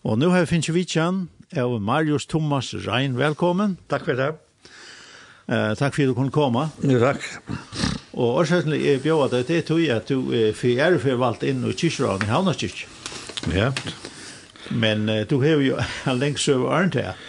[0.00, 1.16] Og nå har vi finnet vidtjen
[1.60, 3.18] av Marius Thomas Rein.
[3.18, 3.74] Velkommen.
[3.92, 4.30] Takk for det.
[5.50, 6.62] Eh, takk for at du kunne komme.
[6.80, 7.26] Jo, takk.
[8.16, 11.60] Og årsøkene er bjøret at det tog at du er for er for valgt inn
[11.68, 12.86] i kyrkjøren i Havnarskirk.
[13.52, 13.74] Ja.
[14.70, 15.76] Men uh, du har jo
[16.08, 17.20] en lengt søve Arndt her.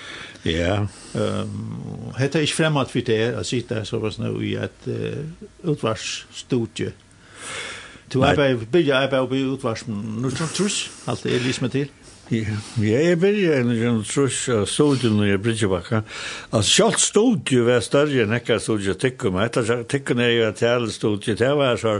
[0.47, 0.85] Ja.
[1.11, 5.27] Um, Hette er ikke fremmed for det å sitte så var nå i et uh,
[5.73, 6.95] utvarsstudie.
[8.13, 9.99] Du arbeider, bygger arbeider på utvarsen.
[10.23, 11.91] Nå tror jeg alt det er liksom til.
[12.31, 15.99] Ja, jeg byrja en sånn trus av studien i Bridgebakka.
[16.55, 19.35] Altså, sjalt studiet var større enn ekka studiet tikkum.
[19.43, 21.97] Etter tikkum er jo et jeg alle studiet, det var så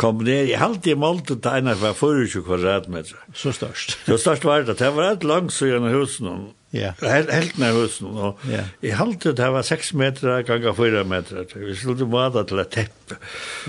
[0.00, 3.20] kom ned, jeg halte i målte til ene for 24 kvadratmeter.
[3.34, 3.98] Så størst.
[4.06, 4.78] Så størst var det.
[4.80, 6.90] Det var et langt så gjennom husen, ja.
[7.02, 8.10] helt, helt ned husen.
[8.18, 8.64] Og ja.
[8.82, 11.46] Jeg halte det var 6 meter ganga 4 meter.
[11.54, 13.18] Vi skulle mata til et teppe.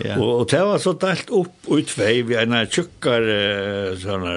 [0.02, 0.18] Ja.
[0.18, 3.38] Og, og det var så delt opp og utvei, vi en tjukkare
[4.02, 4.34] sånne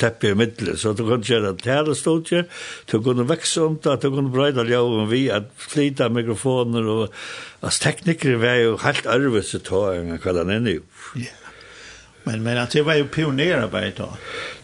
[0.00, 2.46] teppe i middelen, så du kunne gjøre det her stod ikke,
[2.90, 7.20] du kunne vekse om det, du kunne breide ljøven vi, at flyta mikrofoner og
[7.60, 10.76] Altså teknikere var jo helt ærvis til å enn hva den er nå.
[11.20, 11.36] Ja.
[12.24, 14.08] Men, men det var ju pionerarbete då.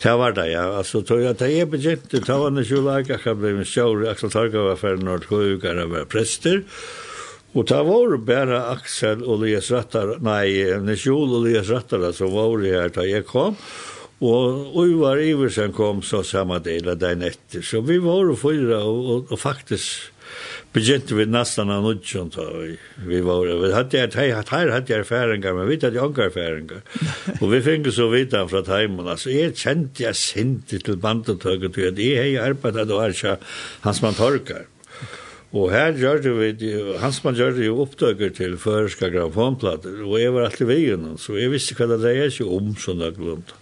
[0.02, 0.64] Det var det, ja.
[0.76, 4.04] Altså, tog jeg, da jeg begynte, da var det jo lag, jeg ble min sjår,
[4.12, 6.62] Aksel Targa var ferdig når Kåugare var prester,
[7.56, 12.34] og da var det bare Aksel og Lies Rattar, nei, Nisjol og Elias Rattar, som
[12.36, 13.56] var det her da jeg kom,
[14.20, 17.64] og Uvar Iversen kom så samme del av den etter.
[17.64, 20.12] Så vi var og fyra, og, og, og faktisk,
[20.76, 22.76] begynte vi nesten av nødgjønt, og
[23.08, 26.24] vi, var vi hadde jeg, hej att hadde jeg erfaringer, men vi hadde jag har
[26.24, 26.82] erfarenheter
[27.40, 31.68] och vi fikk så vita fra hemmen altså, jeg kjente jeg sint til bandet höger
[31.68, 33.36] till att jag arbeidet, og er ikke
[33.80, 34.66] hans man torkar
[35.54, 40.18] Og her gjør det vi, hans man gjør det jo oppdøkker til føreska grafonplater, og
[40.20, 43.54] jeg var alltid veien, så jeg visste hva det dreier seg om, sånn at glumt.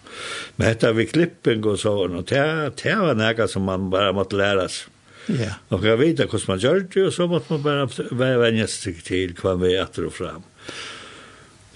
[0.57, 2.43] Men dette vi klipping og sånn, og det,
[2.81, 4.94] det var noe som man bare måtte lære seg.
[5.29, 5.55] Ja.
[5.71, 9.01] Og jeg vet hvordan man gjør det, og så måtte man bare være vennet seg
[9.07, 10.43] til hva vi etter og frem.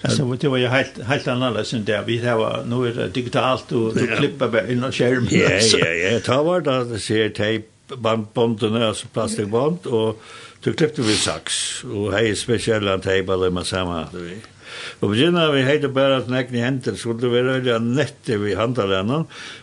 [0.02, 3.72] Alltså det var ju helt helt annorlunda än där vi har nu är det digitalt
[3.72, 5.26] och du klipper bara in och skärm.
[5.30, 7.62] Ja ja ja, ta var det ser tape
[7.96, 10.22] band bandbonden alltså plastikband och
[10.62, 14.36] du klippte vi sax och hej speciella tape eller med samma det vi.
[15.00, 18.54] Og begynner vi heiter bare at nekken i henter, skulle det være veldig nette vi
[18.58, 19.18] handler henne,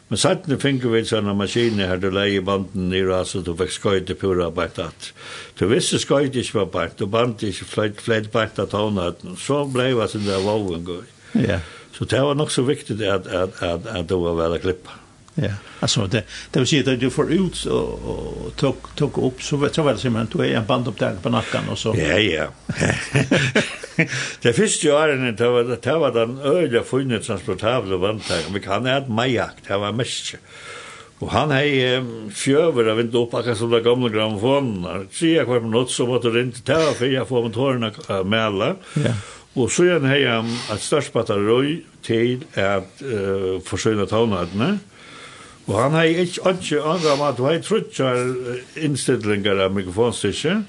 [0.10, 4.18] men sattene finner vi sånne maskiner her, du leier banden i rasen, du fikk skøyte
[4.20, 5.12] pura bært at.
[5.60, 9.64] Du visste skøyte ikke var bært, du bandet ikke fløyt, fløyt bært at hånden, så
[9.70, 11.02] blei vi sånn der vågen gøy.
[11.46, 11.62] Ja.
[11.96, 15.02] Så det var nok så viktig at, at, at, at, at det var veldig klippet.
[15.36, 15.50] Ja.
[15.80, 19.78] Alltså det det vill säga att du får ut och tog tog upp så vet
[19.78, 21.96] jag väl som man tog en band upp där på nacken och så.
[21.98, 22.48] Ja ja.
[24.42, 28.54] det finns ju åren det var det var den öliga funnet transportabla vantar.
[28.54, 29.68] Vi kan ha ett majakt.
[29.68, 30.36] Det var mest.
[31.20, 32.00] Og han hei
[32.36, 35.08] fjøver av vindu oppakka som det gamle gramofonen.
[35.16, 39.14] Tria hver minutt så måtte det ikke ta for jeg får med tårene av Ja.
[39.56, 44.76] Og så igjen hei han at størstpattar batteri til at uh, forsøyna tavnadene.
[44.76, 44.95] Mm
[45.66, 48.20] Og han har ikke ikke andre om at vi trutjar
[48.78, 50.60] innstillingar av mikrofonstyrkje,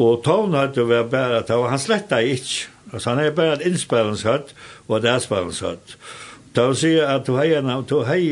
[0.00, 2.70] og tån hadde vært bare at han sletta ikke.
[2.90, 4.54] Altså han er bare et innspillingshøtt
[4.88, 5.96] og et avspillingshøtt.
[6.54, 8.24] Det vil si at du har en du har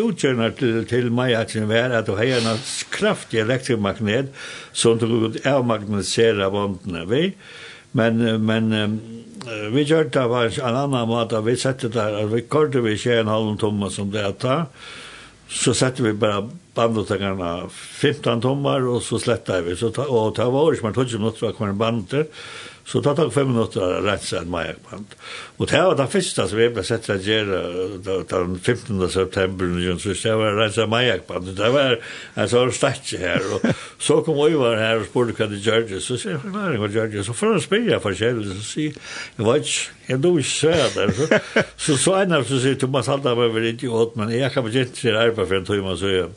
[0.00, 4.30] utgjørner til, til meg at sin vær at du har en kraftig elektromagnet
[4.72, 7.22] som du kan avmagnetisera bondene vi.
[7.92, 8.72] Men, men
[9.46, 13.20] vi gjør det på en annan måte, vi setter det her, vi kortet vi ikke
[13.20, 14.66] en halv tomme som det er
[15.48, 16.42] så setter vi bare
[16.74, 21.22] bandotengene 15 tommer, og så slettet vi, så, og det var ikke, man tog ikke
[21.22, 22.32] noe fra hver bandet,
[22.86, 25.14] Så det tok fem minutter å rense en majakband.
[25.58, 29.00] Og det var det første som vi ble sett til å gjøre den 15.
[29.10, 31.50] september, det var å rense en majakband.
[31.58, 33.48] Det var en sånn stakje her.
[33.56, 33.66] Og
[33.98, 36.00] så kom Øyvar her og spurte hva det gjør det.
[36.04, 37.26] Så sier jeg, hva det gjør det?
[37.26, 40.88] Så får han spille for kjell, så sier jeg, var ikke, jeg dog ikke søya
[40.94, 41.14] der.
[41.18, 41.26] Så
[41.86, 44.94] så så en av så sier Thomas Halda var vel idiot, men jeg kan begynne
[44.94, 46.30] til arbeid for en tøyma søya.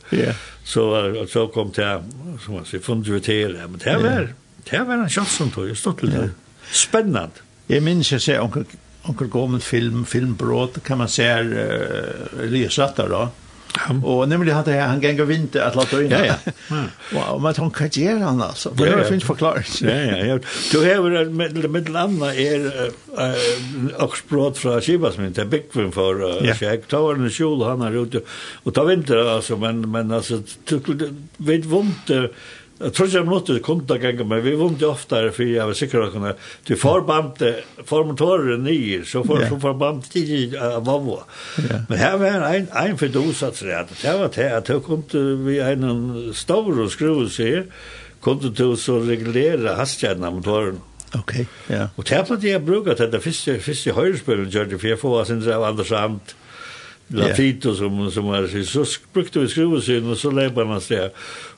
[0.65, 0.89] Så,
[1.29, 1.93] så kom det,
[2.41, 3.69] som man sier, fundet vi til det.
[3.69, 4.31] Men det var,
[4.69, 6.29] Det var en sjansen tog, jeg stod til det.
[6.71, 7.45] Spennende.
[7.69, 8.65] Jeg minns jeg ser onkel,
[9.09, 13.27] onkel gammel film, filmbrot, kan man se her uh, lysatta da.
[13.69, 13.93] Ja.
[14.01, 16.17] Og nemlig hadde jeg, han ganger vinter at lagt øyne.
[16.17, 16.35] Ja,
[16.71, 16.79] ja.
[17.29, 18.71] Og man tar hva gjør han altså?
[18.77, 19.67] Det er finnes forklaring.
[19.85, 20.37] Ja, ja, ja.
[20.71, 22.89] Du hever med den andre er
[24.01, 26.57] oksbrot fra Kibasmin, det er byggvinn for ja.
[26.89, 28.23] Ta var en kjol han er ute,
[28.65, 30.41] og ta vinter altså, men, men altså,
[31.37, 32.15] vet vondt,
[32.79, 35.75] Jeg tror ikke jeg måtte komme til ganger, men vi vunnet oftere, for jeg var
[35.75, 36.31] sikker at kunne,
[36.67, 37.49] du forbamte,
[37.89, 39.49] formotorer nye, så for, yeah.
[39.51, 41.17] så forbamte tid av vavå.
[41.59, 41.81] Yeah.
[41.89, 45.59] Men her var en, en for dosatsrett, det var til at jeg kom til vi
[45.59, 47.65] en stor og skruvelse se,
[48.23, 50.79] kom til å regulere hastigheten av motoren.
[51.17, 51.73] Ok, ja.
[51.73, 51.95] Yeah.
[51.99, 55.67] Og til at jeg bruker til det første, første høyrespillet, for jeg får sin av
[55.73, 56.35] andre samt,
[57.11, 61.11] Lafito som, som var så så brukte vi skruvesyn och så läbbade man sig.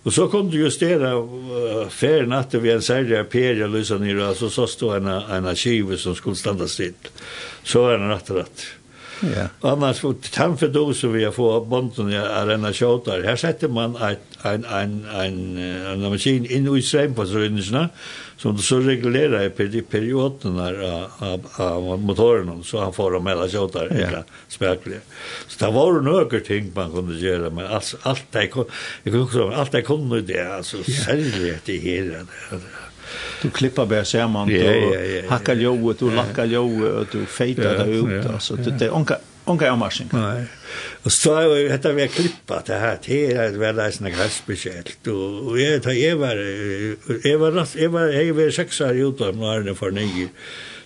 [0.04, 4.06] Och så kom det just det där färg natten vid en sälja per jag lyssnade
[4.06, 6.94] ner så så stod en, en kiv som skulle stanna still.
[7.64, 8.66] Så är det rätt rätt.
[9.22, 9.70] Ja.
[9.70, 13.24] Annars så för då så vi får bonden i arena skjuter.
[13.24, 17.38] Här sätter man ett en en en en maskin in i ström på så
[18.38, 19.44] som så reglerar
[19.76, 20.84] i perioden där
[21.20, 24.24] av av motorn så han får dem hela skjuter ja.
[24.48, 24.96] spärkle.
[25.48, 28.50] Så det var några ting man kunde göra men allt allt det
[29.04, 32.26] jag kunde allt det kunde det alltså särskilt det här
[33.42, 37.86] du klipper bara samman ja, ja, ja, ja, hackar joet du lackar joet du fejtar
[37.86, 40.10] det ut alltså det det onka onka jag marschen.
[40.12, 40.46] Nej.
[41.04, 45.08] Och så har jag detta vi klippa det här till att vara där såna gräsbeskällt
[45.08, 46.36] och jag tar jag var
[47.24, 50.30] jag var jag var jag var sex år utom när det för nio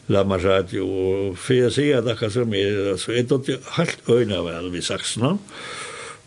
[0.08, 4.44] Lamma radio och för jag ser att det som är så är det helt öjna
[4.44, 5.38] väl vid Saxna.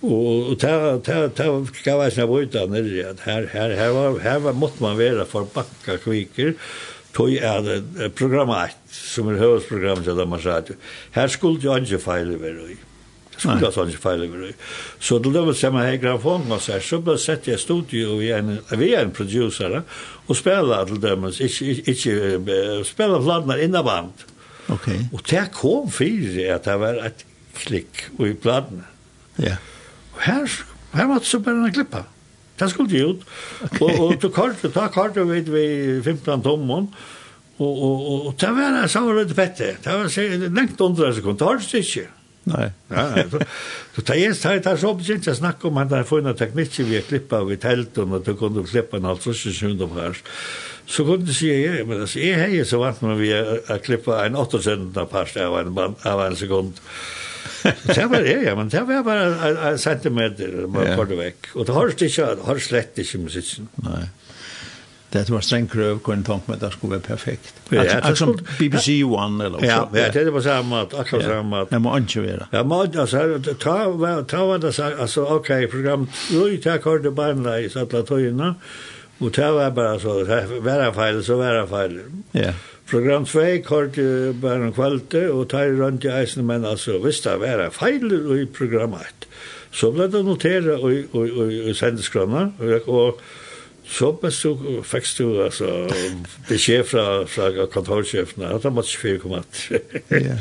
[0.02, 4.38] Og ta ta ta ska vara snabbt ut där att här här här var här
[4.38, 6.54] var måste man vara för backa kviker.
[7.12, 10.62] Tog är program 1 som är huvudprogram så där man sa
[11.10, 12.76] här skulle jag inte fejla över i
[13.36, 14.52] skulle jag inte fejla över i
[14.98, 18.32] så då då så man här grafon och så så då sätter jag studio i
[18.32, 19.82] en vi är en producer
[20.26, 24.12] och spela till dem och inte inte spela plattor in band
[24.66, 27.24] okej och det kom för att det var ett
[27.54, 28.84] klick och i plattan
[29.36, 29.44] ja.
[29.44, 29.58] yeah.
[30.18, 30.46] Og her,
[30.94, 32.02] her var det så bare en klippa.
[32.58, 33.22] Det skulle de ut.
[33.80, 35.64] Og, og du kartet, ta kartet vet vi
[36.02, 36.88] 15 tommen,
[37.58, 39.76] og, og, og, det var det samme røde pette.
[39.82, 42.06] Det var lengt under en sekund, det har det ikke.
[42.48, 42.68] Nei.
[42.88, 46.36] Ja, så det er det er så begynt jeg snakke om at det får en
[46.38, 49.82] teknikk vi klippa klippet av i telten, og du kunne klippe en halv trusje sjund
[49.84, 50.16] om her.
[50.88, 54.22] Så kunne du si, jeg, men altså, jeg er så vant med vi har klippa
[54.24, 55.76] en 8 sender part av en,
[56.08, 56.78] av en sekund.
[56.78, 57.27] Ja
[57.62, 61.04] det var det, ja, men det var bara en centimeter, man ja.
[61.04, 61.46] det väck.
[61.54, 63.68] Och det har inte har slett ikke musikken.
[63.74, 64.08] Nej.
[65.10, 67.54] Det var streng krøv, kunne tanke med at det skulle være perfekt.
[67.72, 69.96] Ja, det som BBC One, eller ja, sånt.
[69.96, 71.62] Ja, det var samme, akkurat samme.
[71.70, 72.48] Det må ikke være.
[72.52, 73.54] Ja, må ikke, altså,
[74.28, 78.50] ta var det, altså, ok, program, røy, takk, har det barna i satt la tøyene,
[79.20, 80.18] og ta var bare så,
[80.60, 82.00] være feil, så være feil.
[82.36, 82.52] Ja.
[82.88, 83.98] Program 2 kort
[84.40, 88.46] bare en kvalte, og tar rundt i eisen, men altså, hvis det var feil i
[88.48, 89.28] program 1,
[89.70, 92.46] så ble det noteret i, i, i, i sendeskrona,
[92.86, 93.20] og
[93.88, 95.88] så best du, fikk du altså,
[96.48, 99.80] beskjed fra, fra kontorsjefene, at det måtte 4,3.
[100.28, 100.38] ja.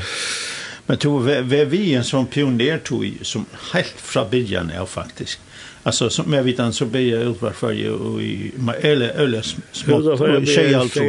[0.88, 3.44] Men tog, vi, vi en sånn pioner, tog, som
[3.74, 5.44] helt fra begynnelsen er faktisk,
[5.88, 8.52] Alltså som jag vet så blir jag ut varför jag i
[8.82, 9.42] eller eller
[9.72, 11.00] små tjej alltså.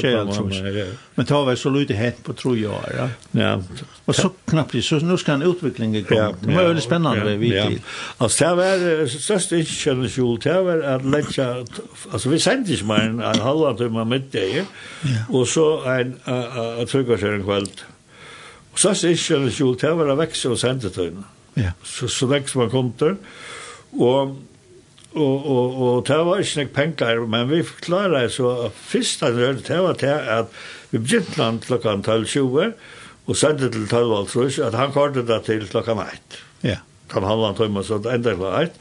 [0.00, 0.50] tjej alltså
[1.14, 3.08] Men tar väl så lite hett på tror jag ja.
[3.30, 3.62] Ja.
[4.04, 6.18] Och så knappt så nu ska en utveckling igång.
[6.18, 7.56] Ja, det var väldigt spännande vi.
[7.56, 7.70] Ja.
[8.16, 11.64] Alltså det var störst inte känner sig det var att lägga
[12.12, 14.64] alltså vi sände ju mig en halva timme med dig.
[15.28, 16.16] Och så en
[16.82, 17.68] att trycka sig en kväll.
[18.72, 21.16] Och så störst inte känner sig det var att växa och sända till.
[21.54, 21.70] Ja.
[21.82, 23.16] Så så växte man kontor.
[23.98, 24.36] Og
[25.16, 29.36] og og og det var ikke nok penger, men vi forklarer så først at
[29.66, 30.46] det var til at
[30.90, 32.72] vi begynte land klokka 12.20
[33.26, 36.38] og sendte til 12.30 at han kortet det til klokka 1.
[36.62, 36.76] Ja.
[37.10, 38.78] Kan han han tømme så det enda klokka 1.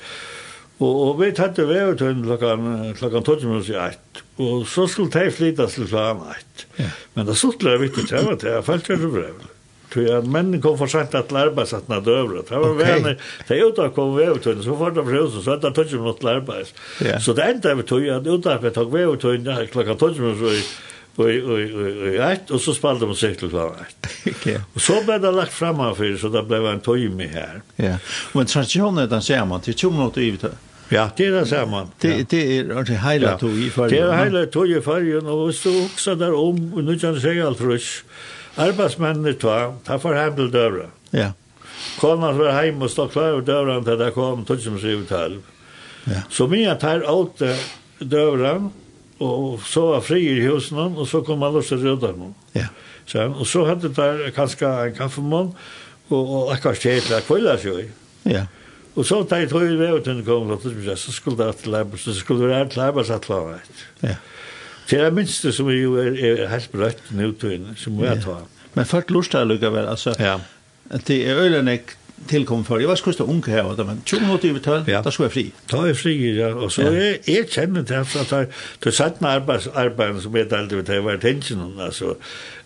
[0.80, 2.56] Og, og vi tatt tatte vevet til klokka,
[3.00, 4.24] klokka 12 minutter i 1.
[4.44, 6.66] Og så skulle de flytas til klokka 1.
[6.84, 6.92] Ja.
[7.16, 9.55] Men det suttler er viktig til det var til, jeg følte det brevet.
[9.96, 12.42] För att männen kom för sent att lära sig att när dövra.
[12.50, 12.86] Det var okay.
[12.92, 13.18] vänner.
[13.48, 16.24] Det ut att komma över till så fort de frusen så att de tog mot
[16.24, 17.22] lära sig.
[17.22, 20.16] Så det enda vi tog att ut att vi tog över till när klockan tog
[20.16, 20.22] så
[20.60, 20.64] i
[21.18, 24.62] Oj oj oj rätt och så spelade de sig till rätt.
[24.74, 27.62] Och så blev det lagt fram här för så det blev en timme här.
[27.76, 27.98] Ja.
[28.34, 30.38] Men traditionen är den samma till 20 minuter i
[30.90, 31.78] Ja, det er det samme.
[32.02, 33.90] Det, det er det hele tog i fargen.
[33.90, 38.06] Det er hele tog i fargen, og hvis du også der om 1963,
[38.56, 40.88] Arbeidsmennene tog, ta for hjem til døra.
[41.16, 41.32] Ja.
[42.00, 45.38] Kona var hjem og stod klar over døra til det kom 2007-12.
[46.06, 46.22] Ja.
[46.30, 47.42] Så mye tar alt
[48.00, 48.56] døra,
[49.20, 52.14] og så var fri i husen, og så kom alle til rødda
[52.56, 52.68] Ja.
[53.06, 55.54] Så, og så hadde der kanskje en kaffemann,
[56.10, 57.90] og, og akkurat til et kvilla sjøy.
[58.26, 58.46] Ja.
[58.96, 60.52] Og så tar jeg tog i vevet til den kom,
[60.96, 63.84] så skulle det til arbeids, så skulle det være til arbeidsatlavet.
[64.04, 64.16] Ja.
[64.90, 68.40] Det er det som jo er, er helt brøtt nå til som vi ta.
[68.76, 70.40] Men folk lurer til å vel, altså, ja.
[70.92, 71.80] at det er øyne
[72.30, 72.80] tilkom for.
[72.80, 75.02] Jeg var skurst av unge her, men 20 minutter over 12, ja.
[75.04, 75.44] da skulle jeg fri.
[75.72, 76.50] Da er jeg fri, ja.
[76.56, 77.12] Og så ja.
[77.28, 78.48] jeg, kjenner til at jeg
[78.86, 82.16] har satt med arbeidsarbeidet som jeg delte ved, det var tensionen, altså,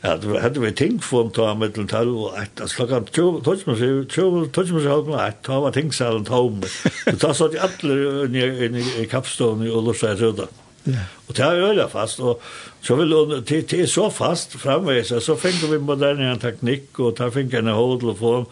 [0.02, 3.02] at vi hadde vi ting for om ta med til 12 og 1, altså klokka
[3.12, 6.64] 20 minutter halv og 1, da var tingsalen tom.
[6.70, 10.50] Så da satt jeg alle i kappstående og lortet jeg det.
[10.89, 11.03] Yeah.
[11.27, 12.41] Och det har jag fast och
[12.81, 17.29] så vill det det är så fast framväsa så fick vi modern teknik och där
[17.29, 18.46] fick en hodlform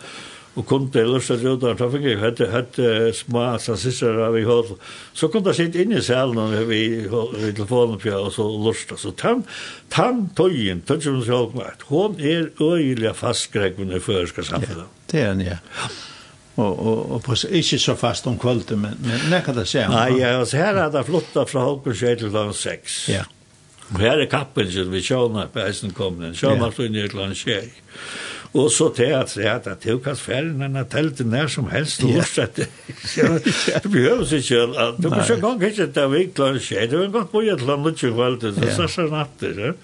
[0.53, 4.73] och kunde lösa det ut där fick jag hade hade små sassisar av i hodl
[5.13, 9.11] så kunde sitta inne i salen och vi vi telefonen på och så lusta så
[9.11, 9.43] tam
[9.89, 14.85] tam tojen som så hårt hon är öjliga fastgrägven i förska samhället.
[15.05, 15.57] Det är en ja
[16.57, 19.87] och och och på inte så fast om kvällen men men när kan det se
[19.87, 23.09] Nej, ja, så här har det flotta från Holkensjö till Lars 6.
[23.09, 23.23] Ja.
[23.93, 26.33] Och här är kappelsen vi tjänar på hästen kom ja.
[26.33, 27.67] Tjänar så ner till Lars 6.
[28.51, 32.55] Och så teater det att det kan färgerna tält när som helst och så att
[33.83, 36.87] det behövs inte att du kanske gång kanske där vi klar ske.
[36.87, 39.75] Det var gång på ett land och kväll det så så natten.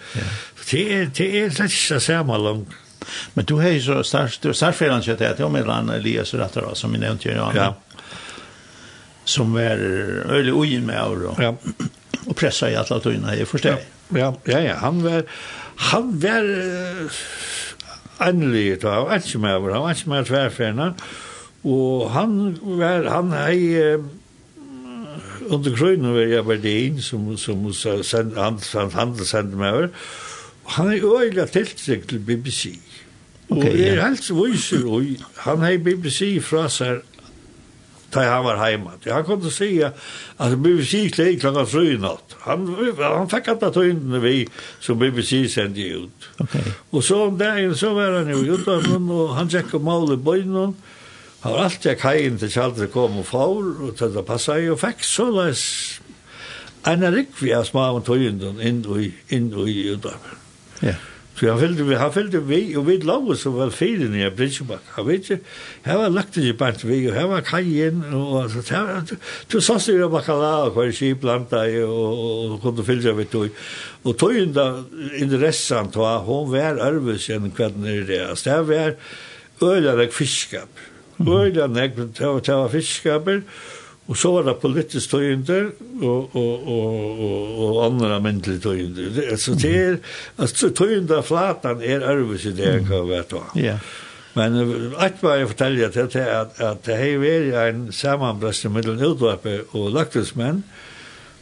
[0.71, 2.69] Det det är så så samma långt.
[3.33, 6.39] Men du har ju så starkt du starkt fel att det är mellan Elias och
[6.39, 7.35] Rattara som vi nämnde ju.
[7.35, 7.75] Ja.
[9.25, 9.77] Som är
[10.29, 11.35] öle ojen med euro.
[11.39, 11.55] ja.
[12.25, 13.77] och pressa i alla tunna jag förstår.
[14.09, 15.23] Ja, ja, ja, han var
[15.75, 16.45] han var
[18.17, 20.93] anlig då, han var med han var inte med tvärfärna
[21.61, 23.93] och han var han hej
[25.49, 29.57] under gröna var jeg var det in som som sen han han han sendte handelshandel
[29.57, 29.89] med
[30.65, 32.79] han är øyelig tilltryck til BBC.
[33.49, 34.05] Okay, og er ja.
[34.07, 37.03] helt viser, og han har BBC fra seg
[38.13, 38.91] da han var hjemme.
[39.07, 42.35] Han kunne si at BBC klei klokka fru i natt.
[42.45, 42.67] Han,
[42.99, 44.35] han fikk alle tøyndene vi
[44.83, 46.27] som BBC sendte ut.
[46.43, 46.75] Okay.
[46.91, 50.13] Og så om dagen så var han jo i utdannet, og han tjekk og mål
[50.13, 50.75] i bøynen.
[51.43, 54.81] Han var alltid kajen til kjaldre kom og faul, og til det passet, jeg, og
[54.83, 55.65] fikk så løs
[56.87, 60.37] en rikvi av smaven tøynden inn i, inn i utdannet.
[60.83, 60.93] Ja.
[60.93, 61.09] Yeah.
[61.33, 64.85] Så han fyllde vi, han fyllde vi, og vi lov så vel fire nye Brinsjebakk.
[64.97, 65.39] Han vet ikke,
[65.87, 69.15] her var lagt ikke bare vi, og her var kajen, og så der,
[69.49, 73.49] du sa sig jo bakala, og hver skip landa, og kunne fyllde vi tog.
[74.03, 74.67] Og tog inn da,
[75.17, 78.97] interessant, og hun var ærvis enn kvelden i det, altså det var
[79.63, 80.83] øyler jeg fiskap.
[81.17, 83.41] Øyler jeg, det var fiskaper,
[84.07, 85.69] Og så var det politisk tøyender
[86.01, 89.13] og, og, og, og, og andre myndelig tøyender.
[89.15, 89.97] Det, altså, det er,
[90.37, 93.43] altså, tøyender flatan er arvis i det jeg kan være da.
[93.55, 93.77] Ja.
[94.33, 94.57] Men
[94.97, 99.59] alt var jeg forteller til at, at, at det har vært en sammenbrest mellom utvarpe
[99.71, 100.63] og lagtidsmenn,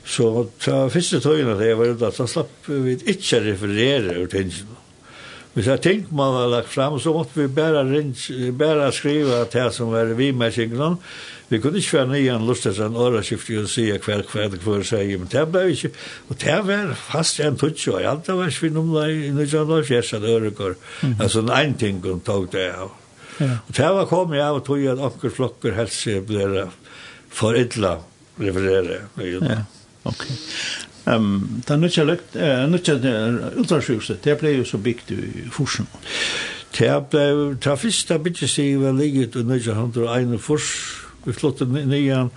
[0.06, 4.78] så ta første tøyene det var ute, så slapp vi ikke referere ut tingene.
[5.54, 7.84] Hvis jeg tenkte man hadde lagt frem, så måtte vi bare,
[8.58, 10.96] bare skrive til det som var vi med tingene,
[11.52, 15.18] Vi kunne ikke være nye en lustet en åreskifte og si hver hver hver sier,
[15.20, 15.92] men det ble ikke,
[16.30, 19.74] og det var fast en tutsi, og alt det var svinn om det i Nidjan
[19.76, 20.80] og Fjersad Øregård.
[21.20, 22.94] Altså en ting hun tog det av.
[23.42, 26.70] Og det var kom jeg av og tog at anker flokker helse ble
[27.32, 27.98] for illa
[28.40, 29.02] referere.
[29.20, 29.60] Ja,
[30.08, 30.26] ok.
[31.06, 31.94] Um, det er nødt
[32.86, 35.88] til å det ble jo så bygd i Forsen.
[36.78, 40.40] Det ble, det første bygdestiget var ligget i 1941,
[41.26, 42.32] Vi flottet nian,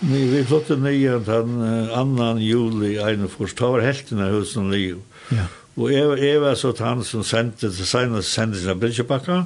[0.00, 1.62] ni, vi flottet nian den
[1.94, 3.54] annan juli 41.
[3.58, 5.00] Ta var helten av husen liv.
[5.34, 5.46] Ja.
[5.78, 9.42] Og jeg, jeg var så han som sendte til senest sendte sin Bridgebakka,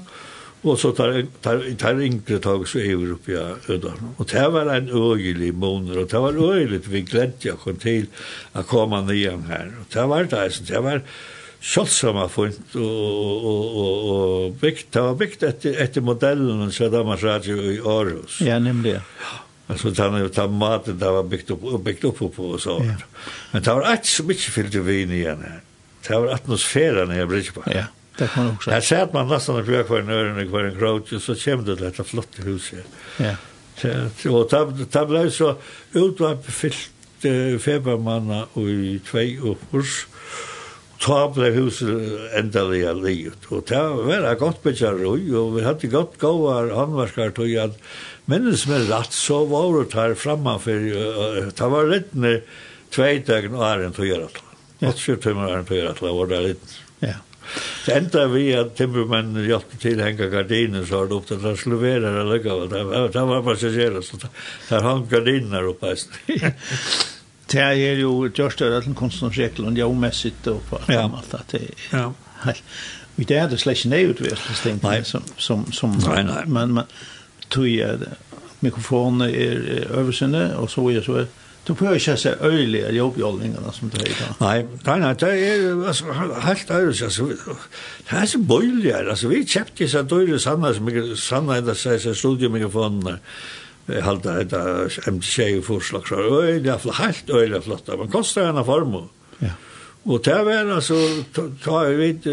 [0.62, 3.40] og så tar, tar, tar yngre tag så er vi oppe i
[3.74, 4.14] Ødalen.
[4.16, 8.08] Og det var en øyelig måned, og det var øyelig vi gledde å komme til
[8.54, 9.74] å komme nian her.
[9.82, 11.16] Og det var det, det var det,
[11.62, 12.82] kjøltsama fint og,
[13.46, 18.40] og, og, og bygd, det var bygd etter, etter modellen av Sadamas Radio i Aarhus.
[18.42, 18.96] Ja, nemlig.
[18.98, 19.38] Ja.
[19.70, 22.82] Altså, den, den maten där var bygd opp, byggt upp på och så.
[22.84, 22.94] Ja.
[23.52, 25.60] Men det var ett så mycket fyllt i vin igen här.
[26.08, 27.74] Det var atmosfæren i Bridgepark.
[27.74, 27.84] Ja,
[28.18, 28.70] det kan man också.
[28.70, 31.34] Här ser man nesten og bjør kvar en öron och kvar en gråt, och så
[31.34, 32.84] kommer det detta flotta hus här.
[33.16, 33.36] Ja.
[34.30, 34.50] Og
[34.92, 35.54] det blev så
[35.92, 36.90] utvarp fyllt
[37.62, 40.06] febermanna og i två og hurs
[41.02, 43.48] ta ble huset endelig livet.
[43.50, 47.74] Og det var et godt bedre og vi hadde godt gåvar handverskar til at
[48.30, 50.86] minnes med rett så var det her framme for
[51.50, 52.14] det var litt
[52.92, 54.48] tvei dagen og æren til å gjøre det.
[54.82, 56.74] 80 timer æren til å gjøre det, var det litt.
[57.02, 57.18] Ja.
[57.84, 61.48] Det enda vi at timmermenn hjelpte til å henge gardiner så var det opp til
[61.50, 62.70] å slovere det lykkevel.
[63.12, 65.96] Det var bare så kjære, så der hang gardiner oppe.
[67.52, 71.02] Det er jo just det at att konstnärs reglerna jag mässigt og på ja.
[71.02, 72.12] alt det ja.
[73.16, 76.84] Vi det är det släsch nej utvärst tänker som som som nei nei men men
[77.48, 77.98] tog jeg
[78.60, 81.26] mikrofonen er översynne og så er så
[81.62, 84.30] Du prøver ikke å se øyelige jobbjoldningene som du har i dag.
[84.40, 84.54] Nei,
[84.86, 87.02] nei, nei, det er altså, helt øyelig.
[87.06, 87.26] Altså,
[88.08, 89.10] det er så bøylig her.
[89.12, 90.90] Altså, vi kjøpte disse døyre sanne som
[91.22, 93.14] sanne enda seg studiomegafonene.
[93.88, 94.62] Jeg halda etta
[95.10, 99.08] MC forslag så øyla flott helt øyelig flott men kostar av formu
[99.42, 99.56] ja.
[100.06, 100.98] Og det var altså
[101.64, 102.30] ta jeg vet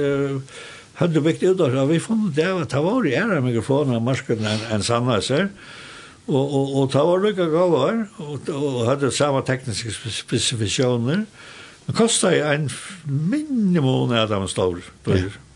[0.99, 4.65] hadde bygd ut av vi fann det var det var jæra mikrofonen av marsken enn
[4.75, 5.49] en sannheiser
[6.29, 11.23] og, og, og det var lykka gavar og, og hadde samme tekniske spesifisjoner,
[11.87, 12.69] men kostar en
[13.05, 15.48] minimum av dem stor bryr ja.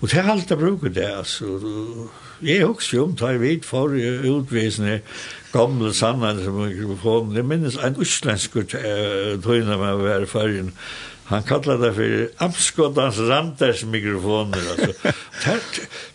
[0.00, 1.46] Og det er alt jeg bruker det, altså.
[2.42, 5.00] Jeg er også jo om, tar jeg vidt for utvisende
[5.54, 7.36] gamle sannene som er mikrofonen.
[7.38, 8.64] Jeg minnes en uslensk uh,
[9.44, 10.72] tøyne med å være fargen.
[11.30, 14.66] Han kallar det for Amskottans Randers mikrofoner.
[14.74, 15.12] Altså.
[15.44, 15.54] Det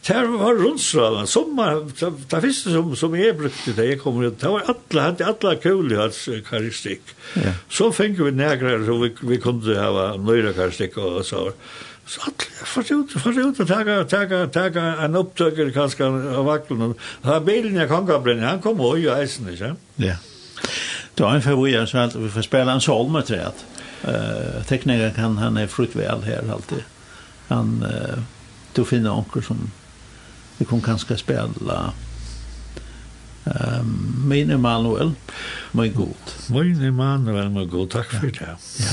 [0.07, 1.27] det var rundstraven.
[1.27, 5.27] Sommar, det første som, som jeg brukte det, jeg kom ut, det var alle, hadde
[5.27, 7.13] alle kul hans karistikk.
[7.37, 7.53] Ja.
[7.69, 11.49] Så fikk vi negrar, så vi, vi kunne ha nøyre karistikk og så.
[11.51, 16.47] Ja Så alle får ut, får ut og taka, taka, taka en opptøkker kanskje av
[16.47, 16.95] vaklen.
[17.25, 19.75] Da bilen jeg kan gabbrenn, han kom og jo eisen, ikke?
[20.01, 20.15] Ja.
[21.15, 23.65] Det var en favorier, så att vi får spela en solme til at
[24.07, 26.83] uh, tekniker kan, han är frukt väl här alltid.
[27.47, 28.19] Han, eh
[28.73, 29.71] du finner onkel som
[30.57, 31.93] vi kan kanske spela
[33.45, 35.11] Ehm min Emanuel,
[35.71, 36.33] my god.
[36.49, 38.57] Min Emanuel, my god, takk for det.
[38.79, 38.91] Ja.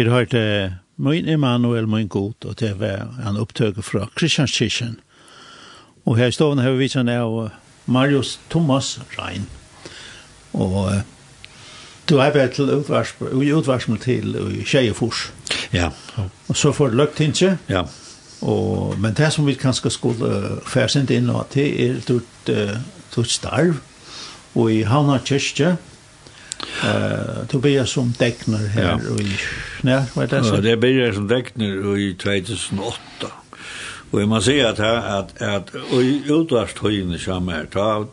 [0.00, 4.94] Vi har hørt uh, Min Emanuel, min god, og det var en opptøk fra Kristianskirchen.
[6.06, 7.50] Og her i stående har vi vist av
[7.84, 9.44] Marius Thomas Rein.
[10.52, 10.94] Og uh,
[12.08, 12.70] du arbeider til
[13.52, 15.32] utvarsmål til Tjejefors.
[15.72, 15.90] Ja.
[16.48, 17.58] Og så får du løgt ikke.
[17.68, 17.82] Ja.
[18.40, 22.54] Og, men det som vi kanskje skulle uh, færsende inn og til er tort,
[23.12, 23.76] tort starv.
[24.54, 25.76] Og i Havna Kyrkje,
[26.88, 28.96] uh, du blir som dekner her ja.
[28.96, 29.36] og i
[29.84, 30.54] ja, hva er det så?
[30.54, 33.32] Ja, det började som dekner i 2008.
[34.10, 38.04] Og Och man ser at, at, at i utvarstøyene höjne samma da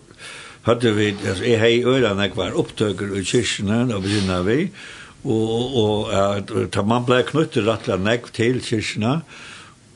[0.62, 4.70] hadde vi alltså jag hej öran jag var upptöker i kyrkene, da begynner vi
[5.24, 9.22] og, og att ta man ble knyttet rett og slett til kyrkene,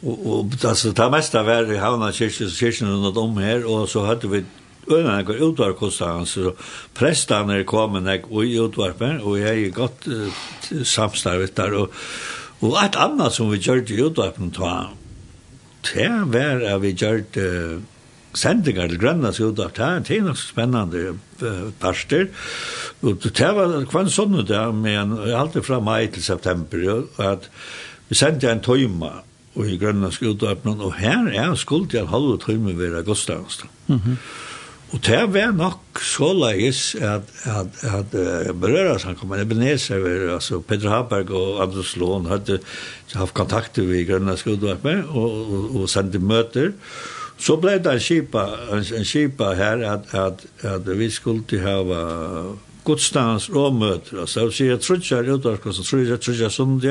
[0.01, 4.05] og, og altså, det meste var i havna kyrkene, kyrkene rundt om her, og så
[4.05, 4.43] hadde vi
[4.89, 6.53] øyne jeg går utvar kostans, så
[6.97, 10.41] prestene er kommet jeg og i utvarpen, og jeg er godt uh,
[10.83, 11.93] samstarvet der, og,
[12.61, 17.81] og et annet som vi gjør i utvarpen, det var at vi gjør uh,
[18.37, 21.17] sendingar til Grønlands utvarp, det er nok spennende
[21.81, 22.29] parster,
[23.01, 27.49] og det var kvann sånn det, men alltid fra mai til september, og at
[28.07, 29.21] vi sendte en tøyma,
[29.55, 33.69] og i grønlandsk utøpnen, og her er skuld til en halv tøyme ved Gustavsson.
[33.87, 34.17] Mm.
[34.91, 40.91] Og det var nok så leis at, at, at uh, berøra samkommer, Ebenezer, altså Peter
[40.91, 42.60] Haberg og Anders Lån hadde
[43.15, 46.73] haft kontakter vi Grønna Skodvarpen og, og, og sendte møter.
[47.41, 48.43] Så ble det en kipa,
[48.75, 52.01] en, en kipa her at, at, at vi skulle hava
[52.84, 54.25] godstans og møter.
[54.27, 56.89] Så jeg tror ikke jeg er utvarskost, jeg tror ikke jeg er sundt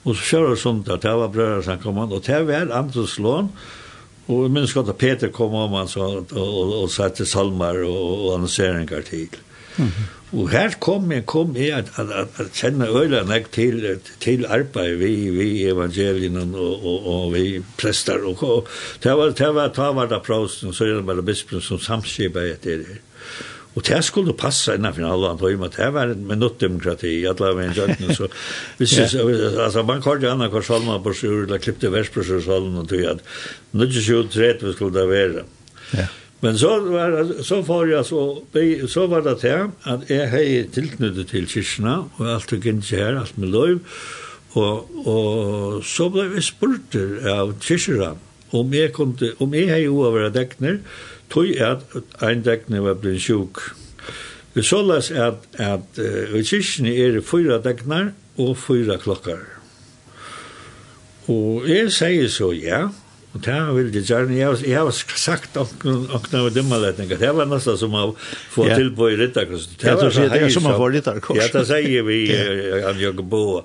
[0.00, 3.79] og så kjører sundt her, det var berøra kom, og det var Anders Lån, og
[4.26, 8.26] Och jag minns at Peter kom om han så, och, og, og satte salmer och,
[8.26, 9.28] og annonseringer til.
[9.76, 10.20] Mm -hmm.
[10.32, 14.96] Och här kom jeg, kom jeg att, at, at, at kjenne øyne till, till arbete
[14.96, 18.24] vi, vi evangelien og, och, och vi prester.
[18.24, 18.68] Och, og,
[19.02, 21.34] det var det var, det var, det var, det var, det var, det var, det
[21.86, 23.09] var, det var, det det
[23.78, 27.60] Og det skulle passe innenfor alle andre tøyma, det var en minuttdemokrati, i alle av
[27.62, 28.26] en døgn, så
[28.80, 32.42] hvis jeg, altså, man kallte anna hva salma på sur, eller klippte vers på sur
[32.42, 33.22] salma, og tog at
[33.70, 35.46] nødvendig sjur tret vi skulle da være.
[35.94, 36.08] Ja.
[36.40, 38.22] Men så var så får jeg så,
[38.88, 43.20] så var det til at jeg hei tilknyttet til kyrkina, og alt og gynnt her,
[43.20, 43.84] alt med løyv,
[44.58, 46.96] og, og så ble vi spurt
[47.28, 48.14] av kyrkina,
[48.56, 50.80] om jeg, kunne, om jeg hei jo over være dekner,
[51.30, 51.84] tog at
[52.22, 53.62] ein degni var blin sjuk.
[54.54, 59.44] Vi så sålas at, at uh, i kyrkjene er det fyra degnar og fyra klokkar.
[61.30, 62.88] Og jeg sier så ja,
[63.30, 65.54] og det vil det gjerne, jeg, har sagt
[65.86, 68.08] noen av dimmaletninga, det var nesten som å
[68.50, 68.78] få ja.
[68.80, 69.76] til på i Rittarkost.
[69.78, 71.38] Det, var det er som å få Rittarkost.
[71.38, 72.24] Ja, det sier vi,
[72.82, 73.62] han Jørgen Boa,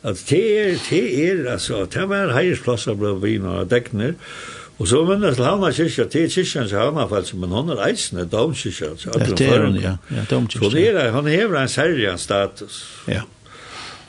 [0.00, 4.88] at det er, det er, altså, det var heirsplass av Blavina og Degner, og Og
[4.90, 8.88] så minnes til Havna kyrkja, til kyrkjan til Havnafall, men hon er eisne domkyrkja.
[9.04, 9.92] Ja, det er hun, ja.
[10.10, 10.70] ja domkyrkja.
[10.70, 12.80] Så det er, han hever en særlig status.
[13.06, 13.22] Ja.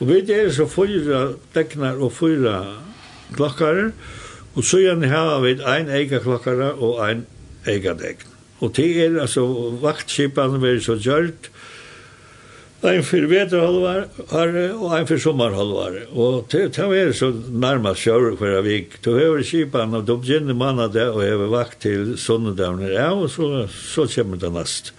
[0.00, 2.56] Og vi er så fyra deknar og fyra
[3.36, 3.92] klokkar,
[4.54, 7.22] og så gjerne har vi ein eiga klokkar og ein
[7.70, 8.34] eiga dekn.
[8.58, 9.46] Og det er, altså,
[9.78, 11.52] vaktskipan vi er så gjørt,
[12.90, 14.08] en för veterhalvar
[14.80, 16.06] och en för sommarhalvar.
[16.12, 18.88] Och det är så närmast kör för vik.
[19.02, 22.92] Då över kipan och då begynner man att det och över vakt till söndagen.
[22.92, 24.92] Ja, och så, så kommer det näst.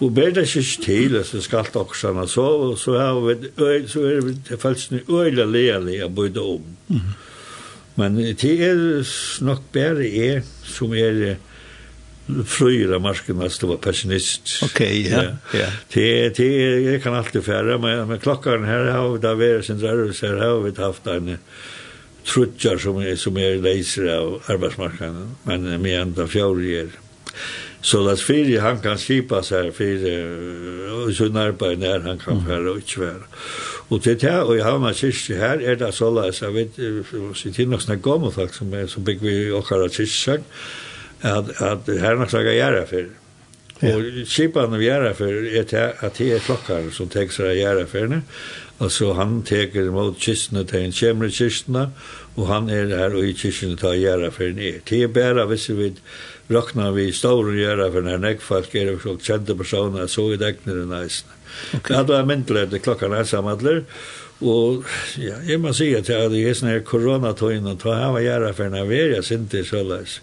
[0.00, 4.56] Och bäda sig till så skall också så och så har vi så är det
[4.56, 6.76] faktiskt en öjla lele både om.
[7.94, 11.36] Men det är nog bättre är som är
[12.46, 14.62] fröjra marskemästare var pessimist.
[14.62, 15.58] Okej, okay, ja.
[15.58, 15.66] ja.
[15.92, 19.86] Det, det, jag kan alltid färra, men, men klockan här har det varit sin så
[20.26, 21.38] här har vi haft en
[22.34, 26.88] trutjar som är, som är lejser av arbetsmarknaden, men med enda fjärrier.
[27.80, 32.86] Så det fyra han kan skipa sig för så närmare när han kan färra och
[32.86, 33.20] tvär.
[33.88, 36.70] Och det här, och i Havna kyrkje här är det så att vi
[37.34, 40.40] sitter inne och snackar om folk som, är, som bygger vi åkara kyrkje
[41.26, 43.06] at att här något jag göra för
[43.80, 48.06] och chipan av göra för ett at det er klokkar som tar sig göra för
[48.06, 48.22] nu
[48.78, 51.90] alltså han teker mot kistene til en kjemre kistene,
[52.36, 55.68] og han er her og i kistna tar gjøre for en det er bare hvis
[55.68, 55.92] vi
[56.50, 60.36] råkner vi stora gjøre for när näck folk er det så kjente personer så i
[60.36, 61.24] däcknar det nice
[61.74, 62.04] okay.
[62.04, 63.84] det är myndelig at klockan er sammen
[64.40, 64.84] Og
[65.16, 68.92] ja, jeg må si at det er sånne koronatøyene, og det var gjerne for når
[68.92, 70.20] er, jeg synes det så løs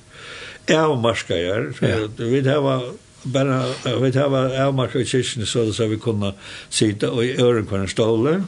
[0.69, 1.73] avmarskajar.
[1.79, 2.07] Ja.
[2.17, 3.65] Vi har bara
[4.01, 6.33] vi jag var i kyrkan så så vi kunde
[6.69, 8.45] sitta och i öron kvar en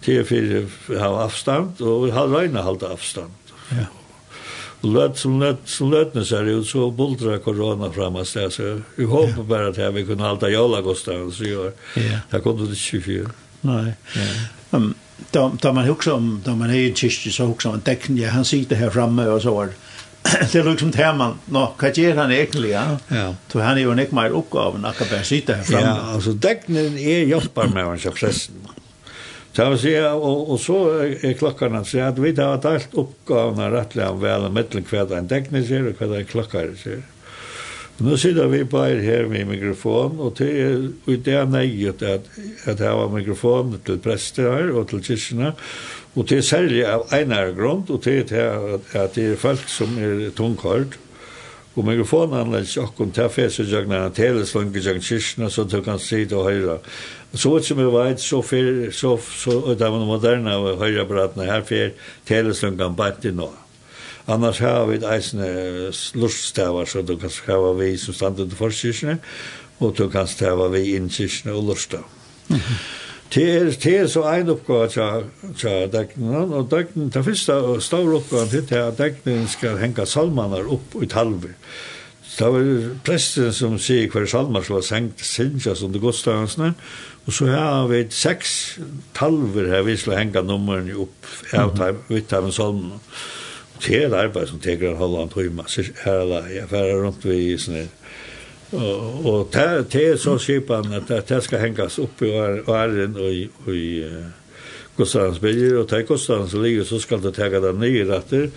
[0.00, 3.32] till för ha avstånd och vi har räna hålla avstånd.
[3.70, 3.84] Ja.
[4.80, 8.80] Och löt som lät som lötna så det ut så bultra corona framåt där så
[8.94, 11.72] vi hoppas bara att vi kunde hålla jolla gostan så gör.
[11.94, 12.02] Ja.
[12.30, 13.30] Där kunde det 24.
[13.60, 13.92] Nej.
[14.14, 14.78] Ja.
[14.78, 14.94] Um,
[15.30, 18.30] då, då man huxar om, då man är i kyrkan så också man tecken, ja
[18.30, 19.72] han sitter här framme och så var det
[20.52, 22.84] det er liksom teman, nå, hva gjør han egentlig, ja?
[23.12, 23.28] Ja.
[23.50, 25.94] Så han er jo ikke mer oppgaven, akka bare sitte her fremme.
[25.94, 28.60] Ja, altså, degnen er hjelper med hans pressen.
[29.52, 30.78] Så jeg vil si, og, og så
[31.18, 35.16] er klokkerne, så jeg vet at alt oppgavene rettelig av vel og middelen hva det
[35.16, 37.06] er en degnen sier, og hva det er klokkere sier.
[37.98, 40.76] Nå sitter vi bare her med mikrofon, og det er
[41.10, 42.28] i det er nøyet at,
[42.70, 45.50] at jeg har mikrofon til prester her og til kyrkene,
[46.14, 49.98] Og det er særlig av einare grunn, og det er at det er folk som
[50.00, 50.98] er tungkort,
[51.78, 56.34] og mikrofonanlegg akkurat til å fese jagna en teleslunke jagna kyrkene, så du kan sitte
[56.34, 56.78] og høre.
[57.34, 61.04] Så ut som jeg vet, så fyr, så, så, og det var moderne og høyra
[61.06, 61.92] bratna, her fyr
[62.26, 63.52] teleslunkan bare til nå.
[64.28, 69.18] Annars har vi eisende luststavar, så du kan skrive vi som standet til forskyrkina,
[69.78, 72.10] og du kan stava vi inn kyrkene og luststavar.
[73.34, 78.16] Det er, det er så en oppgave til til døgnen, og døgnen, den første store
[78.16, 81.54] oppgaven til er at døgnen skal henge salmaner opp i talvet.
[82.38, 82.66] Det var
[83.04, 86.72] presten som sier hver salmer som var sengt sinja som det godstavansene,
[87.26, 88.78] og så har vi seks
[89.18, 91.96] talver her vi skal henge nummeren opp av mm -hmm.
[92.08, 93.00] vittaven salmene.
[93.86, 95.62] Det er et arbeid som teker en halvann tøyma,
[96.04, 97.88] her er det, jeg færer rundt vi i sånne,
[98.72, 102.32] og och det, det är så skipan at det skal hengas opp i
[102.66, 104.04] åren og i, och i
[104.96, 108.50] Gustavs bilder og det Gustavs ligger så skal det tega det nye rätter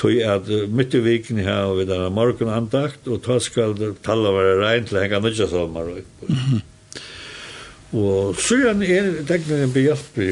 [0.00, 4.86] tog at mitt i viken her og videre morgenandakt, og ta skal tala være rein
[4.88, 5.92] til henga nødja sommer.
[7.90, 10.30] Og så er han en degner en behjelp i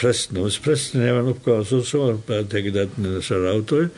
[0.00, 3.14] presten, og hvis presten har en oppgave, så så er han bare tegget etten i
[3.16, 3.88] disse og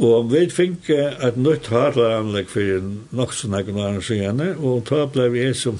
[0.00, 5.26] Og vi fikk et nytt harlaanlegg for nok så nekken år siden, og da ble
[5.34, 5.76] vi som,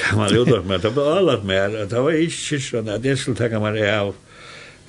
[0.00, 3.20] gammel man med, dømme, det ble allat mer, at det var ikke sånn at jeg
[3.20, 4.10] skulle tenke meg av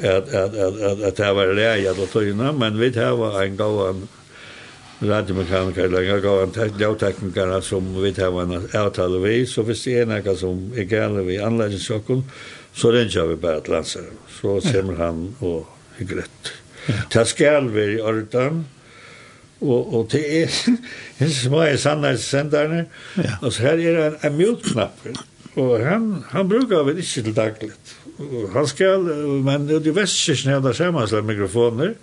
[0.01, 4.01] at, at, at, at, at det var leie til tøyene, men vi var en gåan
[5.03, 10.09] radiomekaniker, eller en gåan ljøtekniker som vi var en avtale vi, så hvis det er
[10.09, 12.25] noe som er gale vi anleggingsjokken,
[12.73, 15.69] så ringer vi bare til landseren, så kommer han og
[15.99, 16.25] hyggelig.
[17.13, 18.65] Det skal vi i orden.
[19.63, 20.57] Og, og det er
[21.23, 22.85] en små er sannhetssenderne.
[23.17, 23.37] Ja.
[23.41, 25.07] Og så her er en, en mute-knapp.
[25.55, 27.71] Og han, han brukar vi ikke til daglig.
[28.53, 29.09] Han skal,
[29.45, 31.93] men det er vestkirken her der sammen mikrofoner.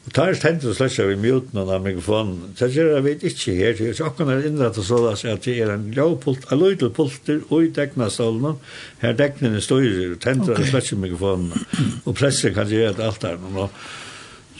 [0.00, 2.54] Og tar stent og slett vi muten av mikrofonen.
[2.56, 5.56] Så gjør jeg vet ikke her, så jeg kan er innrett og sånn at det
[5.60, 8.56] er en lovpult, en løytelpulter, og i degnastålen,
[9.02, 11.66] her degnene styrer, og tenter og slett mikrofonen.
[12.06, 13.36] Og pressen kan gjøre alt der.
[13.52, 13.68] Og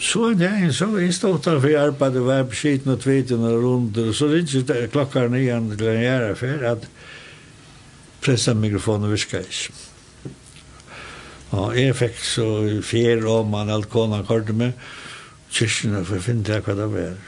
[0.00, 3.44] Så en dag så jeg stod der for jeg arbeidet, hver på skiten og tviten
[3.44, 6.86] og rundt, og så ringte klokka nian til en gjerne for at
[8.24, 9.74] pressa mikrofonen virka ikke.
[11.50, 12.46] Og jeg fikk så
[12.86, 14.72] fjer om han alt kona kortet med,
[15.52, 17.20] kyrkene for å finne til hva det var.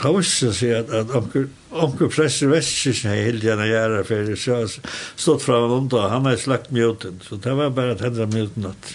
[0.00, 4.30] Da visste jeg seg at, at onker onker presser Vestkirken har helt gjerne gjerne for
[4.30, 4.72] jeg har
[5.16, 8.90] stått fra om da, han har slagt mjuten så det var bare tendra mjuten at.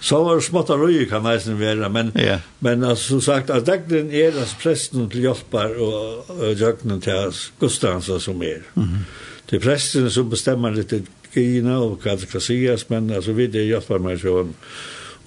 [0.00, 2.38] Så var det smått av røy kan nesten være, men, ja.
[2.64, 7.34] men altså, som sagt, at dagden er as presten til hjelper og, og jøknen til
[7.60, 8.62] Gustavsa som er.
[8.74, 9.08] Mm -hmm.
[9.50, 10.92] Det er presten som bestemmer litt
[11.34, 14.54] gina og hva det kan sies, men altså, vi det hjelper meg sånn.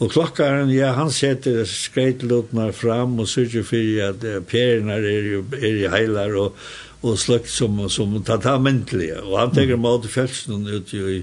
[0.02, 5.78] Og klokkaren, ja, han setter skreitlutnar fram og sørger for at perina er, jo, er
[5.84, 6.58] i heilar og,
[7.06, 9.20] og slukt som, som tatamentlige.
[9.22, 9.86] Og han tenker mm.
[9.86, 11.22] mat i felsen ut i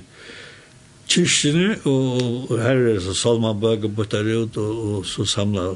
[1.08, 5.74] kyrkene, og, og her er så Salman salmanbøker bøtter ut, og, og så samler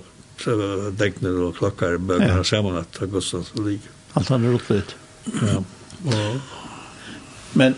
[0.98, 2.42] degner og klokkar bøkene ja.
[2.46, 3.90] sammen at Augustus ligger.
[4.14, 4.96] Alt han er oppfyrt.
[5.42, 5.62] Ja.
[6.06, 6.58] Og...
[7.54, 7.74] Men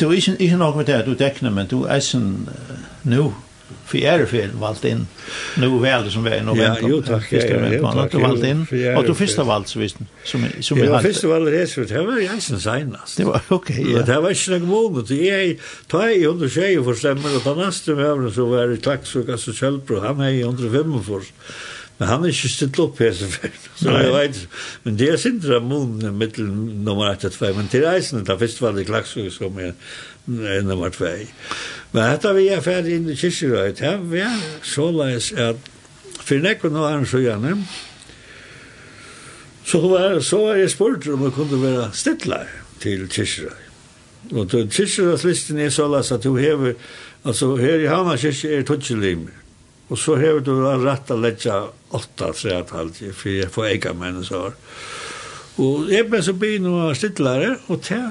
[0.00, 2.74] du er ikke, ikke nok med det at du dekner, men du er sånn uh,
[3.08, 3.32] nå, no
[3.86, 5.06] fjärrfel valt in.
[5.56, 6.82] vel det som vi er i november.
[6.82, 7.32] Ja, jo tack.
[7.32, 8.12] Ja, ja, ja, takk.
[8.12, 8.66] Du valt in.
[8.96, 10.96] Och du första valgt, så visst som som vi hade.
[10.96, 13.16] Ja, första valt det så det var jeg som senast.
[13.16, 14.02] Det var ok, Okay, ja.
[14.02, 15.10] Det var ikke något måned.
[15.10, 19.06] Jeg tar ju under tjeje for stemmer, og och neste med så var det klack
[19.06, 21.22] så kanske själv han i under fem för.
[22.00, 23.56] Men han er ikke stilt opp her så før.
[23.76, 24.36] Så jeg vet,
[24.86, 28.62] men det er sindra månene mittel nummer 1 og 2, men til reisene, da først
[28.64, 29.74] var det klagsøk som er
[30.64, 31.10] nummer 2.
[31.92, 35.60] Men dette vi er ferdig inn i Kirsirøy, det er vi er så leis at
[36.24, 37.52] for nekken og er så gjerne,
[39.68, 42.48] så var så var jeg spurt om jeg kunne være stittler
[42.80, 43.68] til kyrkjerøyt.
[44.32, 46.80] Og kyrkjerøytlisten er så leis at du hever,
[47.24, 49.36] altså her i Hanna kyrkje er tøtjelimer.
[49.90, 51.64] Og så hever du en rett å letja
[51.96, 54.54] åtta træt halvtid, for jeg får ega mennesker.
[55.60, 58.04] Og jeg ble så byen og stittlare, og det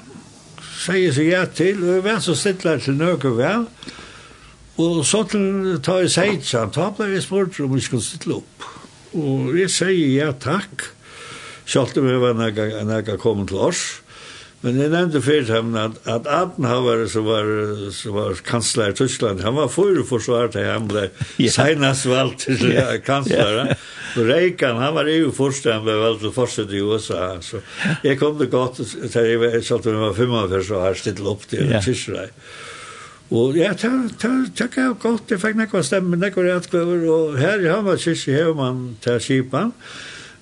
[0.79, 3.65] sier seg ja til, og jeg var så stittlare til nøke vel.
[4.79, 8.67] Og så til ta i seitjan, ta ble jeg spurt om vi skulle stittle opp.
[9.15, 10.83] Og jeg sier ja takk,
[11.69, 13.87] selv om jeg var nægge kommet til oss.
[14.59, 17.47] Men jeg nevnte fyrir ham at, at Adenhauer som var,
[17.95, 21.05] som var kansler i Tyskland, han var fyrir forsvar til ham, ble
[21.39, 21.53] yeah.
[21.53, 22.97] senast valgt til yeah.
[23.09, 23.61] kansler.
[23.61, 23.85] Yeah.
[24.27, 27.37] Reikan, han var EU forstår, han ble valgt til fortsatt i USA.
[27.45, 27.63] Så
[28.03, 31.63] jeg kom det godt til jeg var, jeg var 45 så har stilt opp til
[31.63, 31.85] yeah.
[31.85, 32.35] Tyskland.
[33.29, 37.61] Og ja, ta, ta, ta gav godt, jeg fikk nekva stemme, nekva rettgøver, og her
[37.61, 39.75] i Hamad kyrkje hever man til Kipan,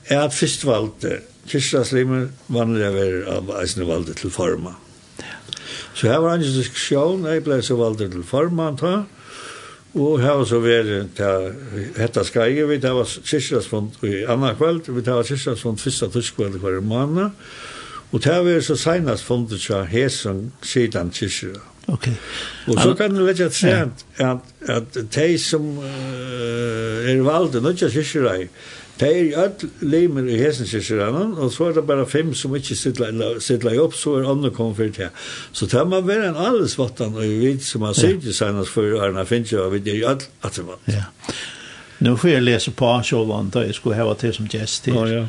[0.07, 4.75] er at fyrst valgte kyrkjaslimer vanliga var av eisne valde til forma.
[5.97, 8.97] Så her var en diskusjon, jeg ble så valde til forma ta,
[9.97, 11.47] og her var så veri til
[11.97, 16.59] hetta skreie, vi tar var kyrkjasfond i anna kveld, vi tar var kyrkjasfond fyrsta tuskveld
[16.61, 17.33] hver måned,
[18.11, 21.57] og det var så senast fundet seg hesen sidan kyrkja.
[21.87, 22.13] Okay.
[22.67, 27.71] Og så kan du det at sent at at de som uh, er valda nå
[27.71, 28.47] ikke i
[28.97, 32.75] Det er jo alt limer i hesenkirkeranen, og så er det bare fem som ikke
[32.75, 35.09] sitter opp, så er andre kommet for det.
[35.53, 38.73] Så det må være en alles vatten, og vi vet som har sitt i senest
[38.73, 40.81] for Arna Fincher, og vi er jo alt at det var.
[40.89, 41.05] Ja.
[41.99, 44.97] Nå får jeg lese på Sjåvann, da jeg skulle hava til som gjest til.
[44.97, 45.23] Ja, ja.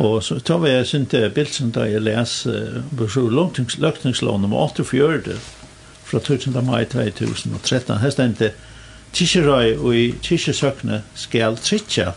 [0.00, 5.36] Og så tar vi jeg synte Bilsen da jeg leser på Bursjø Løktingslån om 84,
[6.04, 6.64] fra 1000.
[6.64, 7.98] mai 2013.
[8.00, 8.52] Her stendte
[9.12, 12.14] Tisjerøy og i Tisjersøkne skal trittja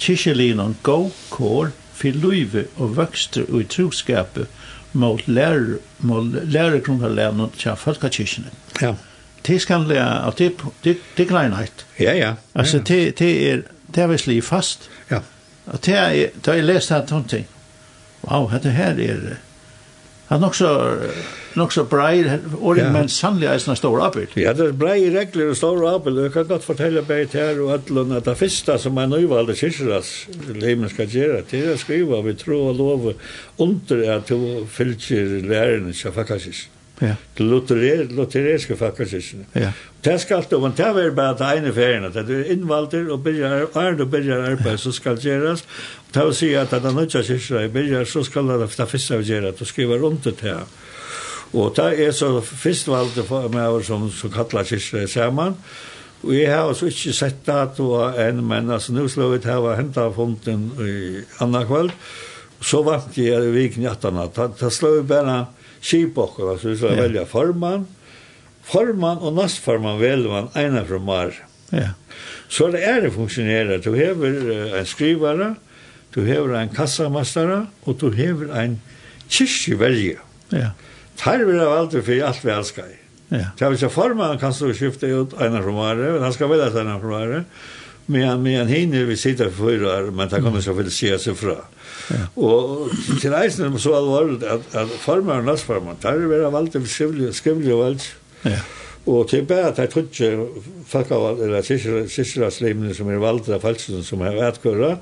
[0.00, 4.46] kyrkjelinan gå kår for løyve og vøkster og i troskapet
[4.92, 8.50] mot læregrunnerlæren til folkekirkene.
[8.82, 8.94] Ja.
[9.46, 10.52] Det skal lære, og det,
[10.84, 11.86] det, det greinheit.
[12.00, 12.32] Ja, ja.
[12.54, 13.56] Altså, det, det er,
[13.94, 14.90] det er vist fast.
[15.10, 15.18] Ja.
[15.66, 17.46] Og det er, da jeg leste her, tenkte ting,
[18.22, 19.16] wow, dette her er,
[20.30, 20.96] Ja, nok så,
[21.58, 22.22] nok så brei,
[22.60, 24.28] og det men sannliga er såna stora appel.
[24.38, 26.20] Ja, det er brei regler och stora appel.
[26.22, 29.34] Jeg kan godt fortelle bare til her og allon at det første som er nøyvalgte
[29.34, 33.12] valde kyrkans lemen ska göra det är att skriva vi tror og lov
[33.58, 36.68] under at du fylkjer läraren til faktiskt.
[37.00, 37.14] Ja.
[37.38, 39.34] Det lutherer luthereska faktiskt.
[39.52, 39.72] Ja.
[40.04, 43.20] Det skal du, men det er bare det ene ferien, at du er innvalter og
[43.24, 45.66] byrjar, er du begynner arbeid, så skal gjerast,
[46.06, 48.48] og det vil si at det er nødt til å kyrkja i byrjar, så skal
[48.48, 50.64] det det første vi gjør, at du skriver rundt det her.
[51.52, 55.58] Og det er så først valgte for meg, som, som kallar kyrkja saman,
[56.22, 59.76] og jeg har også ikke sett dato enn, men altså, nå slår vi til å
[59.76, 61.94] hente fonden i andre kveld,
[62.60, 64.20] så vant jeg i viken i 18.
[64.60, 65.38] Da slår vi bare
[65.80, 67.86] kjip altså, vi slår velja formann,
[68.70, 71.34] formann og nastformann velger man ene fra mar.
[71.70, 71.92] Ja.
[72.50, 73.82] Så det er det funksjonerer.
[73.82, 75.54] Du hever en skrivare,
[76.14, 78.80] du hever en kassamastare, og du hever en
[79.30, 80.18] kyrkjeverje.
[80.52, 80.72] Ja.
[81.20, 82.96] Tar vi av alt for alt vi elskar.
[83.30, 83.52] Ja.
[83.58, 86.80] Så hvis jeg forman kan du skifte ut ene fra mar, men han skal velge
[86.80, 87.44] ene fra mar,
[88.10, 91.56] men men hinner vi sitter for fyra men det kommer så väl se seg fra.
[92.10, 92.42] Ja.
[92.42, 92.90] Och
[93.20, 97.36] till reisen är så allvarligt at att förmaren og förmaren där är väl alltid skrivligt
[97.36, 98.14] skrivligt och allt
[98.44, 98.60] Ja.
[99.10, 100.30] Og til bare at jeg tror ikke
[100.86, 105.00] folk av eller sysselaslimene som er valgt av falsen som har vært kurret,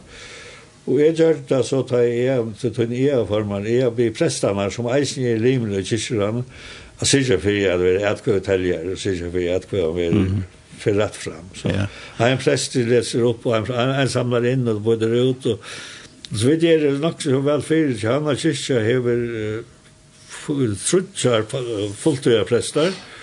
[0.89, 4.89] Og jeg gjør det så tar jeg til tøyne jeg formann, jeg blir prestene som
[4.95, 6.45] eisen i limen og kyrkjøren,
[6.99, 9.83] og sier for jeg at vi er et etkøy teljer, og sier for jeg etkøy
[9.85, 10.17] om vi er
[10.79, 11.85] for rett fram Så ja.
[12.25, 15.59] en prest leser opp, og en, en samler inn og bøyder ut, og
[16.33, 19.59] så vet jeg er nok så vel fyrir, han har kyrkjøren hever uh,
[22.01, 23.18] fulltøyere prester, og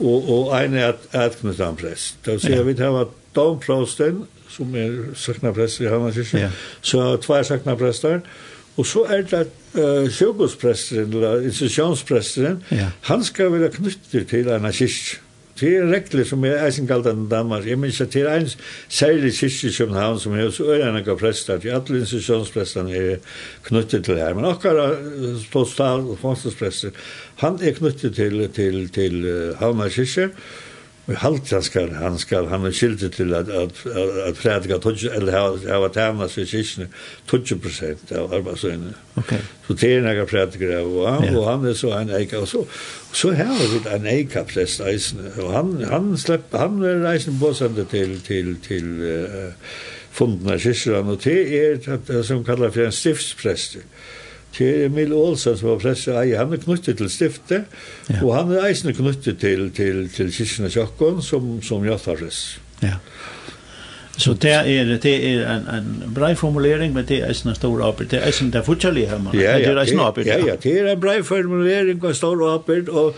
[0.00, 2.18] og, og en er at atknyttet han prest.
[2.24, 6.50] Det vil si at vi har domprosten, som er søknaprester i Hamna kyrkja, ja.
[6.82, 8.20] så tvær søknaprester,
[8.76, 12.90] og så er det uh, sjukehuspresteren, eller institusjonspresteren, ja.
[13.00, 15.20] han skal være knyttet til en kyrkja.
[15.60, 17.66] Det er regler som er eisen kalt den Danmark.
[17.68, 18.48] Jeg minns at det er en
[18.88, 21.58] særlig kyrkje i København som er så øyne av prester.
[21.60, 23.16] De alle institusjonspresterne er
[23.66, 24.34] knyttet til her.
[24.34, 24.96] Men akkurat
[25.52, 26.96] postal og fondsprester,
[27.40, 29.88] Han er knyttet til, til, til uh, Havnar
[31.10, 34.78] og halt han skal han skal han er skyldig til at at at at prædika
[34.78, 35.32] tøj eller
[35.68, 36.88] hava tæna sig sisne
[37.26, 38.94] 20 prosent av arbeidsøyne.
[39.16, 39.34] Ok.
[39.66, 41.36] Så det er nægge prædika og han, yeah.
[41.36, 42.64] og han er så en eik og så
[43.12, 47.38] så har vi det en eik prest eisne og han han slepp han er reisen
[47.40, 49.52] bosende til til til uh,
[50.10, 53.80] funden av sisran og det er det som kallar for en stiftsprester
[54.52, 57.68] til Emil Olsen som var presse ei, han er knyttet til stiftet,
[58.10, 58.22] ja.
[58.22, 62.60] og han er eisende knyttet til, til, til kyrkene kjøkken som, som jattares.
[62.82, 62.98] Ja.
[64.20, 67.84] Så det er, det er en, en brei formulering, men det er eisen en stor
[67.86, 68.10] arbeid.
[68.10, 69.34] Det er eisen det fortsatt her, man.
[69.34, 70.26] Ja, ja, det er eisen arbeid.
[70.26, 73.14] Ja, ja, det er en brei formulering og stor arbeid, og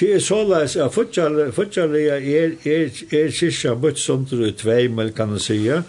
[0.00, 4.88] det er så leis at fortjellige er, er, er kyrkene bøtt som du er tvei,
[5.16, 5.82] kan man sige,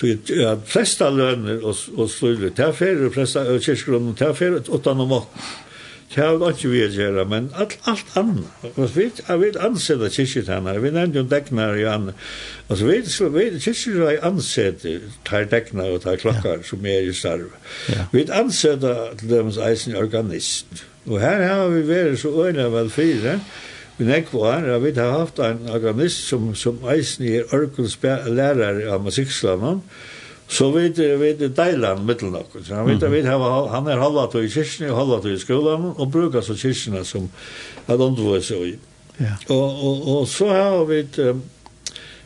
[0.00, 5.00] För att flesta löner och och slöjle där för de flesta kyrkrum där för utan
[5.00, 5.22] om
[6.14, 8.44] Det har inte vi att men allt, allt annat.
[8.62, 12.14] Alltså, vi, jag vill ansätta kyrkjetanar, vi nämnde ju däcknar i annat.
[12.68, 14.88] Alltså, vi, vi kyrkjetanar är ansätta,
[15.22, 17.50] tar däcknar och tar klockar som är i starv.
[17.88, 18.04] Ja.
[18.12, 20.66] Vi ansätta till dem eisen organist.
[21.04, 23.40] Och här har vi varit så öjna väl fyra.
[24.00, 28.78] Vi nekv år, jeg vet, har haft en organist som, som eisen er Ørkens lærer
[28.94, 29.82] av musikkslanen,
[30.48, 32.56] så vi jeg, vet jeg deilen mittel nok.
[32.64, 35.90] Så han vet, jeg vet, han er halva til i kyrkene, halva til i skolan,
[35.92, 37.28] og brukar så kyrkene som
[37.86, 38.72] at undervise i.
[39.20, 39.34] Ja.
[39.52, 41.20] Og, og, og så har vi et,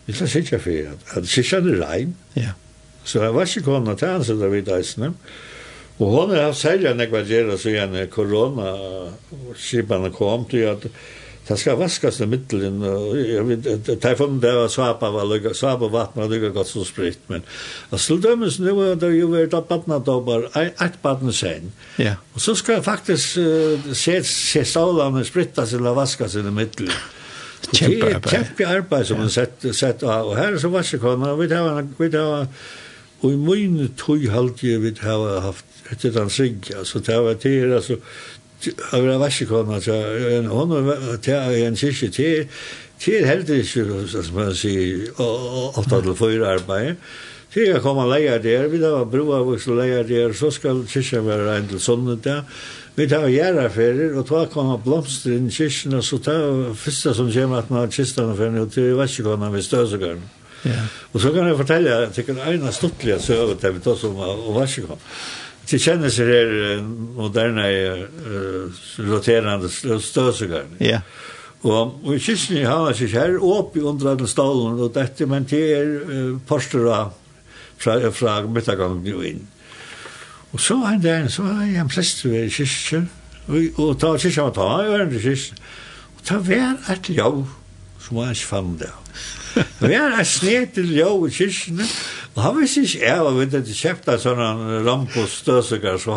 [0.07, 2.15] vi skal sikkert for at, at kyrkene er rein.
[2.39, 2.55] Ja.
[3.03, 5.11] Så jeg var ikke kona til han, så da vet eisene.
[5.99, 10.87] Og hon har haft særlig enn jeg var gjerne så gjerne korona-skipene kom til at
[11.45, 12.83] Det skal vaskes i middelen.
[12.83, 16.85] och jag vet tyfon det var svapa var lugga svapa vatten var lugga godt så
[16.85, 17.43] spritt men
[17.91, 21.73] alltså dømes, nu er det jo vært at barna da bara et barn sen.
[21.99, 22.15] Ja.
[22.35, 26.89] Og så skal jeg faktisk uh, se se stolarna sprittas eller vaskas i mitten.
[27.73, 28.31] Kjempe arbeid.
[28.31, 30.31] Kjempe arbeid som man sett, sett av.
[30.31, 32.49] Og her er så vaskekoner, og vi tar, vi tar,
[33.21, 37.73] og i min tog halte vi har haft etter den sig, altså det var til,
[37.73, 37.97] altså,
[38.67, 39.99] Jeg var vassekona, så
[40.39, 40.75] en, hun
[41.23, 42.49] til en kyrkje til,
[43.01, 47.01] til heldig ikke, som man sier, åtta til fyra arbeid.
[47.55, 50.51] Til jeg kom og leia der, vi da var broa vokst og leier der, så
[50.51, 52.41] skal kyrkjen være en til sånnet der.
[52.97, 56.35] Vi tar gjerraferer, og da kom blomster inn i kyrkjen, så ta
[56.79, 60.27] første som kommer at man har kistan og fyrir, og til vassekona ved støsegaren.
[60.65, 60.83] Ja.
[61.13, 64.19] Og så kan jeg fortelle, jeg tykker en av stortlige søvet, det vi tar som
[64.19, 64.99] av vassekona.
[65.71, 66.83] Det känns det här
[67.17, 69.69] moderna uh, roterande
[70.01, 70.65] stödsugar.
[70.79, 71.01] Ja.
[71.65, 75.47] Og, og i kisten i hana sig her oppi under den stålen og dette, men
[75.49, 76.85] det er uh, poster
[77.79, 79.47] fra, fra middagangen jo inn.
[80.53, 83.09] Og så var han der, så var jeg en flest ved kisten,
[83.47, 85.17] og, og ta kisten var ta, jeg var en
[86.15, 87.47] og ta vær et ljau,
[88.01, 88.93] som var hans fann det.
[89.81, 91.31] Vær et snetil ljau i
[92.35, 94.41] Og han visste ikke jeg var vidt til kjøpt en sånn
[94.87, 96.17] rampo støvsuger, så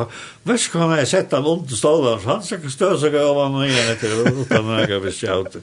[0.49, 3.67] vet ikke han jeg sett han ondt stålen, så han søker støvsuger over han og
[3.67, 5.59] igjen etter, utan han jeg visste jeg ut.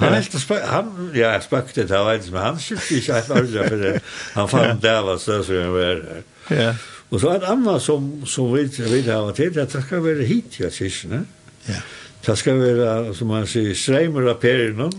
[0.00, 3.68] Han helt spøk, han, ja, jeg spøkte til, jeg men han skjøpte ikke helt ordentlig,
[3.68, 3.94] for det,
[4.34, 6.26] han fant det var støvsugeren var her.
[6.50, 6.74] Ja.
[7.12, 10.26] Og så er det annet som, som vi vil ha til, at det skal være
[10.26, 11.22] hit, ja, kyrkene.
[11.68, 11.78] Ja.
[12.26, 14.90] Det skal være, som man sier, streimer av perinen,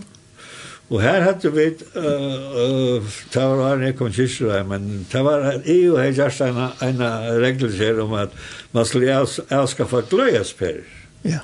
[0.92, 1.64] Og her hadde vi,
[1.96, 6.40] uh, uh, det var en ekon kom men det var EU jeg og jeg gjørst
[6.44, 8.28] en, en her om at
[8.72, 9.16] man skulle
[9.50, 10.84] avskaffa gløyasper.
[11.24, 11.40] Ja.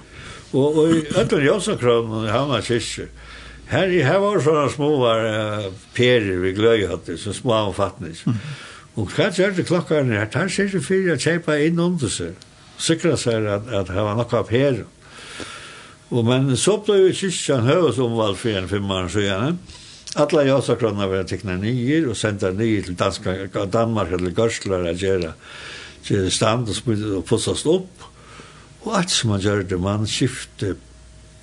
[0.53, 3.09] Og, og i Øtlen Jonsson-kronen, Havna kyrkjer,
[3.70, 8.16] her, her var sånne små uh, perer vi gløyhatter, så små avfattning.
[8.99, 12.36] Og hva gjør det klokka her, tar seg det fyrir å kjeipa inn under seg,
[12.76, 14.84] sikra seg at, at her var nokka perer.
[14.84, 14.99] Mm.
[16.11, 19.57] Og men så ble jo kyrkjan hög som var för en femman så gärna.
[20.15, 25.33] Alla jasakrona var tekna nior og senda nior til danska Danmark eller Görslar att göra
[26.05, 28.07] til stand og spela og pussast opp.
[28.83, 30.75] Og alt som man gjør det, man skifte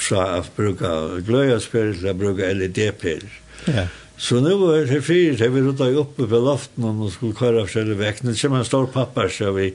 [0.01, 0.89] fra å bruke
[1.25, 3.23] glöjaspel til å bruke LED-pel.
[3.67, 3.87] Ja.
[4.17, 7.85] Så nu er det fyrt, jeg vil rota oppe på loften og skulle köra för
[7.85, 8.23] sig väck.
[8.23, 9.73] Nu kommer en stor pappa så vi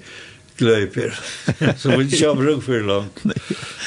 [0.63, 1.15] løyper,
[1.81, 3.23] som vi ikke har bruk for langt.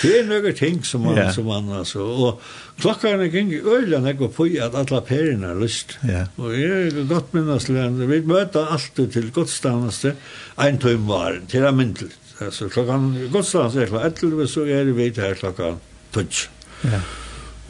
[0.02, 1.32] Det er noen ting som man, yeah.
[1.34, 2.42] som man altså, og
[2.82, 5.98] klokkerne gikk i øylen jeg går på at alle perene har lyst.
[6.04, 6.28] Yeah.
[6.38, 10.16] Og jeg er godt minneslegende, vi møter alltid til godstandeste,
[10.62, 12.14] en tøym var, til er myndelig.
[12.44, 15.80] Altså, klokken, godstandeste er klokken 11, så er vi til klokken
[16.14, 16.50] 12.
[16.84, 17.00] Ja.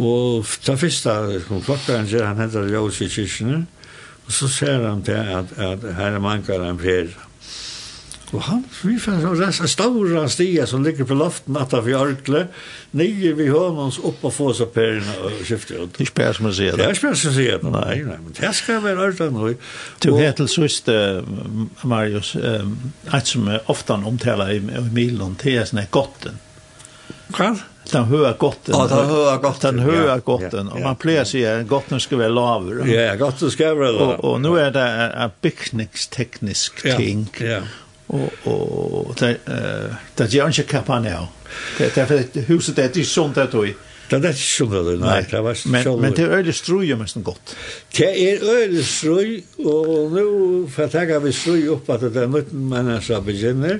[0.02, 3.62] Og ta fyrsta, kom klokkaren sier han henter ljós i kyrkjene,
[4.26, 7.14] og så ser han til at, at her er mankar en per,
[8.34, 12.48] Og han, vi fann så rest, stora stiga som ligger på loften atta vi orkle,
[12.98, 15.94] nye vi hånons opp og få så perina og skifte ut.
[15.96, 16.80] Det Ikke bare som man sier det.
[16.82, 19.30] Det er ikke bare som man sier det, nei, nei, men det skal være orkla
[19.36, 19.52] nå.
[20.04, 20.90] Du vet til sist,
[21.86, 26.42] Marius, et som er ofte omtaler i, i Milon, det er sånn gotten.
[27.36, 27.54] Hva?
[27.92, 28.74] Den høya gotten.
[28.74, 29.78] Ja, den høya gotten.
[29.78, 30.70] Den høya gotten.
[30.70, 32.82] ja, Og man pleier å si at gotten skal være laver.
[32.90, 34.18] Ja, gotten skal være laver.
[34.18, 37.28] Og, og nå er det en bygningsteknisk ting.
[37.40, 37.64] Ja, ja
[38.08, 39.40] og og det
[40.18, 41.26] det gjør ikke kappa nå.
[41.78, 43.74] Det det for huset det er sånt det tog.
[44.10, 45.22] Det er ikke sånn det, nei.
[45.26, 47.56] Det var men, men det er øyelig strøy jo mest godt.
[47.98, 49.32] Det er øyelig strøy,
[49.66, 50.26] og nå
[50.70, 53.80] fataga vi strøy opp at det er mye mennesker begynner.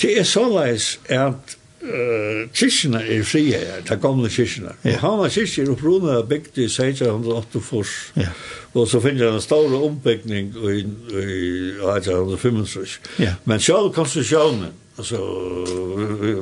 [0.00, 4.74] Det er såleis at uh, kyrkjene er frie her, de gamle kyrkjene.
[4.84, 5.00] Ja.
[5.02, 8.30] var kyrkje er opprona bygd i 1648, ja.
[8.74, 11.34] og så finner han en stor ombygning i, i
[11.82, 12.98] 1855.
[13.22, 13.36] Ja.
[13.44, 15.18] Men selv konstruksjonen, altså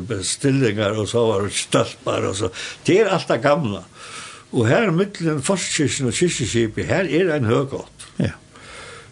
[0.09, 2.51] bestillingar og så var det stalpar og så
[2.87, 3.85] det er alt det gamla
[4.51, 8.35] och här mittelen forskirken og kyrkjeskipet, her er en högott ja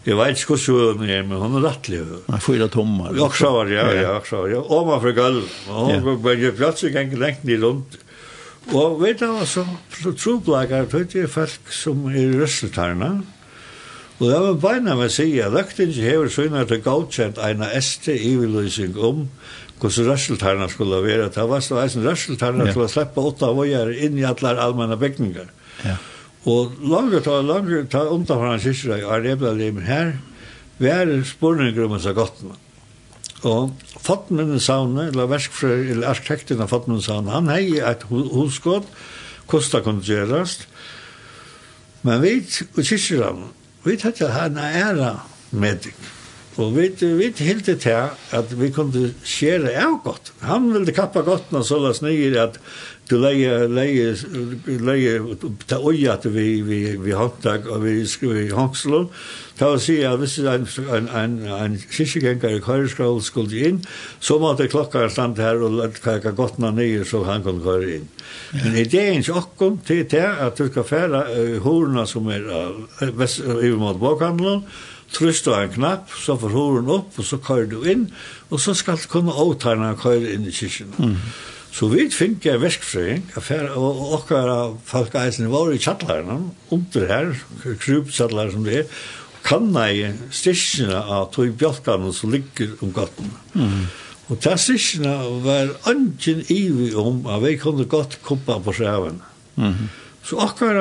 [0.06, 2.04] Jeg vet ikke hvordan hun er, men hun er rettelig.
[2.08, 3.16] Hun er fyra tommer.
[3.18, 4.62] Ja, så var ja, ja, så var ja.
[4.62, 5.50] Og man fikk gulv.
[5.68, 7.98] Og hun ble plötselig en lengt i rundt.
[8.70, 9.64] Og vet du hva, så
[10.00, 13.10] Så troblager, det er folk som er røstetarna.
[14.20, 18.08] Og det var beina med å si at løktingen hever søgnet til godkjent en ST
[18.12, 19.26] iveløsning om
[19.80, 21.30] hvordan røsteltarna skulle være.
[21.32, 25.48] Det var så eisen til å slippe åtta vojer inn i alle allmenne bygninger.
[25.84, 25.96] Ja.
[26.48, 30.14] Og langt ta langt ta undan fra hans sysra i Arebla-limen her,
[30.80, 32.56] vi er spurninger om hans gottene.
[33.44, 38.88] Og Fatmenne Saune, eller verskfrøy, eller arkitekten av Fatmenne Saune, han hei et hosgått,
[39.50, 40.66] kosta kunne gjerast,
[42.06, 42.38] men vi,
[42.76, 43.34] og sysra,
[43.84, 45.02] vi tatt at han er
[45.52, 45.98] medikk.
[46.60, 50.32] Og vi, vi hilde til at vi kunne skjere av godt.
[50.44, 52.60] Han ville kappa godt når så las nye at
[53.10, 54.12] du leie, leie,
[54.86, 55.14] leie,
[55.66, 59.08] ta oia at vi, vi, vi håndtak og vi skriver i håndslån.
[59.58, 63.80] Ta å si at hvis en, en, en, en kyrkjegengar i køyreskål skulle inn,
[64.22, 67.98] så måtte klokka stand her og lett kaka godt når nye så han kunne køyre
[67.98, 68.06] inn.
[68.60, 73.10] Men ideen ikke okkom til til at du skal færa uh, horna som er uh,
[73.18, 74.64] vest, uh, i mot bokhandlån,
[75.14, 78.08] trysta en knapp, så får horen opp, og så kører du inn,
[78.50, 80.92] og så skal du kunne åtarna og kører inn i kyrkjen.
[80.98, 81.16] Mm.
[81.70, 83.24] Så vi fikk en verskfrøying,
[83.78, 86.40] og okkara folk eisen var i kjallarna,
[86.74, 87.32] under her,
[87.62, 89.00] krupkjallar som det er,
[89.46, 90.04] kanna i
[90.34, 93.30] styrkjene av tog bjolkene som ligger om gaten.
[93.54, 93.86] Mm.
[94.30, 95.14] Og ta styrkjene
[95.46, 99.26] var ønsken ivi om at vi kunne godt kuppa på skjævene.
[99.56, 99.88] Mm.
[100.26, 100.76] Så akkar,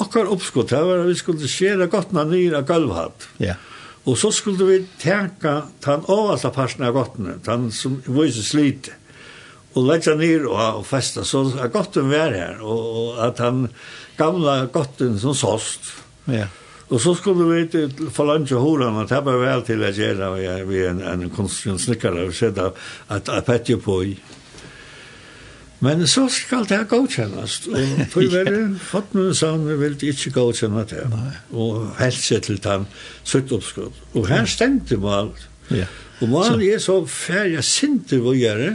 [0.00, 3.28] akkar oppskott her var at vi skulle skjere gattene nyr av gulvhatt.
[3.38, 3.52] Ja.
[3.52, 3.67] Yeah.
[4.08, 8.94] Og så skulle vi tenka den overste parten av gottene, den som viser slite,
[9.76, 13.66] og leggja ned og, og festa, så er gotten vær her, og, og at han
[14.18, 15.92] gamla gotten som sost.
[16.24, 16.48] Ja.
[16.88, 20.30] Og så skulle vi til Falange Horan, og det var vel til å gjøre
[20.70, 22.70] vi en, en konstgjønnsnikkere, og sette
[23.12, 24.14] at jeg petter på i.
[25.80, 27.60] Men så skal det godkjennes.
[27.70, 31.04] Og for å være fått med sånn, vi vil ikke godkjenne det.
[31.54, 32.88] Og Og seg til den
[33.22, 34.02] søttoppskudd.
[34.18, 35.46] Og her stengte man alt.
[35.70, 35.86] Ja.
[36.18, 38.74] Og man er så færre sinte vågjere,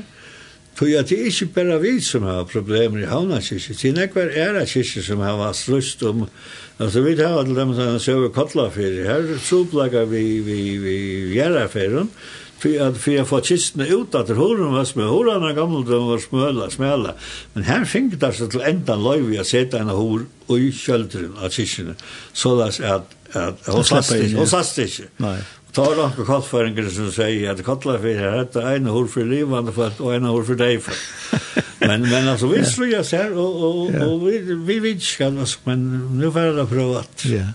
[0.73, 3.75] for at det er ikke bare vi som har problemer i havnakirke.
[3.77, 6.27] Det er ikke bare kirke som har vært slust om
[6.81, 9.05] Altså, vi tar alle dem som søver kottla fyrir.
[9.05, 10.95] Her så plager vi, vi, vi,
[11.37, 12.07] vi
[12.63, 16.07] för att för att få kistna ut att horan var smö horan är gammal de
[16.07, 17.13] var smöla smälla
[17.53, 21.33] men här fick det så till ända löv vi sett en hor och i sköldren
[21.41, 21.95] av kistan
[22.33, 25.41] så där att att hon satt inte hon satt inte nej
[25.75, 29.71] Ta då på kallföringen som säger att kallar för det här en hor för livande
[29.71, 30.93] för att en hor för dig för
[31.79, 35.59] men men alltså vi tror jag ser och och och vi vi vet kan alltså
[35.63, 35.79] men
[36.19, 37.47] nu får det provat ja.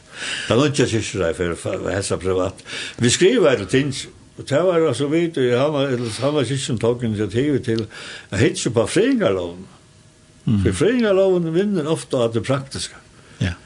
[0.49, 2.65] Det låter sig så där för hälsa provat
[2.97, 4.07] vi skriver det tins
[4.39, 7.85] Og det var altså vidt, og han var, han var ikke som tog initiativ til
[8.31, 9.65] å hitse på fringarloven.
[10.45, 10.61] Mm.
[10.63, 12.95] For fringarloven vinner ofte av det praktiske.
[13.43, 13.57] Ja.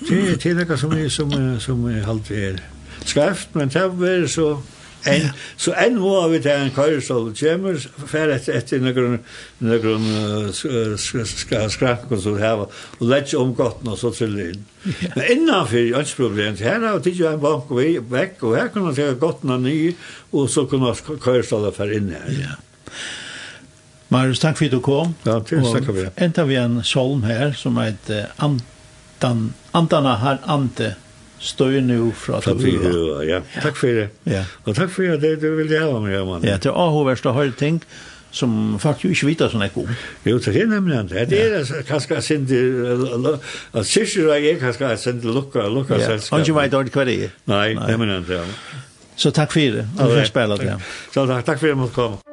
[0.00, 2.62] Det er tillegget som er, som, som er halvt er
[3.04, 4.46] skarft, men det var så
[5.04, 5.30] En, ja.
[5.58, 9.16] Så enn må vi ta en køyrestol og kjemmer, fer etter etter noen,
[9.64, 10.04] noen
[10.54, 14.60] uh, skranker som vi har, og lett om gotten og så til inn.
[14.86, 15.10] Ja.
[15.16, 18.90] Men innanfor problem, her har vi ikke en bank og vi vekk, og her kunne
[18.90, 19.76] man ta gotten av ny,
[20.30, 22.30] og så kunne køyrestol og fer inn her.
[22.38, 22.56] Ja.
[24.12, 25.14] Marius, takk for at du kom.
[25.24, 26.10] Ja, til, takk for det.
[26.20, 30.94] Enda vi en solm her som heter andan, andana har Ante
[31.42, 33.40] støy nu fra Takk for det, Ja.
[33.62, 34.08] Takk for det.
[34.26, 34.44] Ja.
[34.64, 36.44] Og takk for det, du vil hava meg, mann.
[36.44, 37.82] Ja, det til Ahoverst å høre ting
[38.32, 39.84] som faktisk ikke vet sånn ekko.
[40.24, 41.26] Jo, det er nemlig det.
[41.28, 42.60] Det er kanskje jeg sindi,
[43.74, 46.14] at sysir jeg er kanskje jeg sindi lukka, lukka ja.
[46.14, 46.38] selskap.
[46.38, 47.38] Han ikke vet hva det er.
[47.52, 48.80] Nei, nemlig det, ja.
[49.16, 50.76] Så takk for det, og for spille det.
[51.12, 52.31] Så takk for det, måtte komme.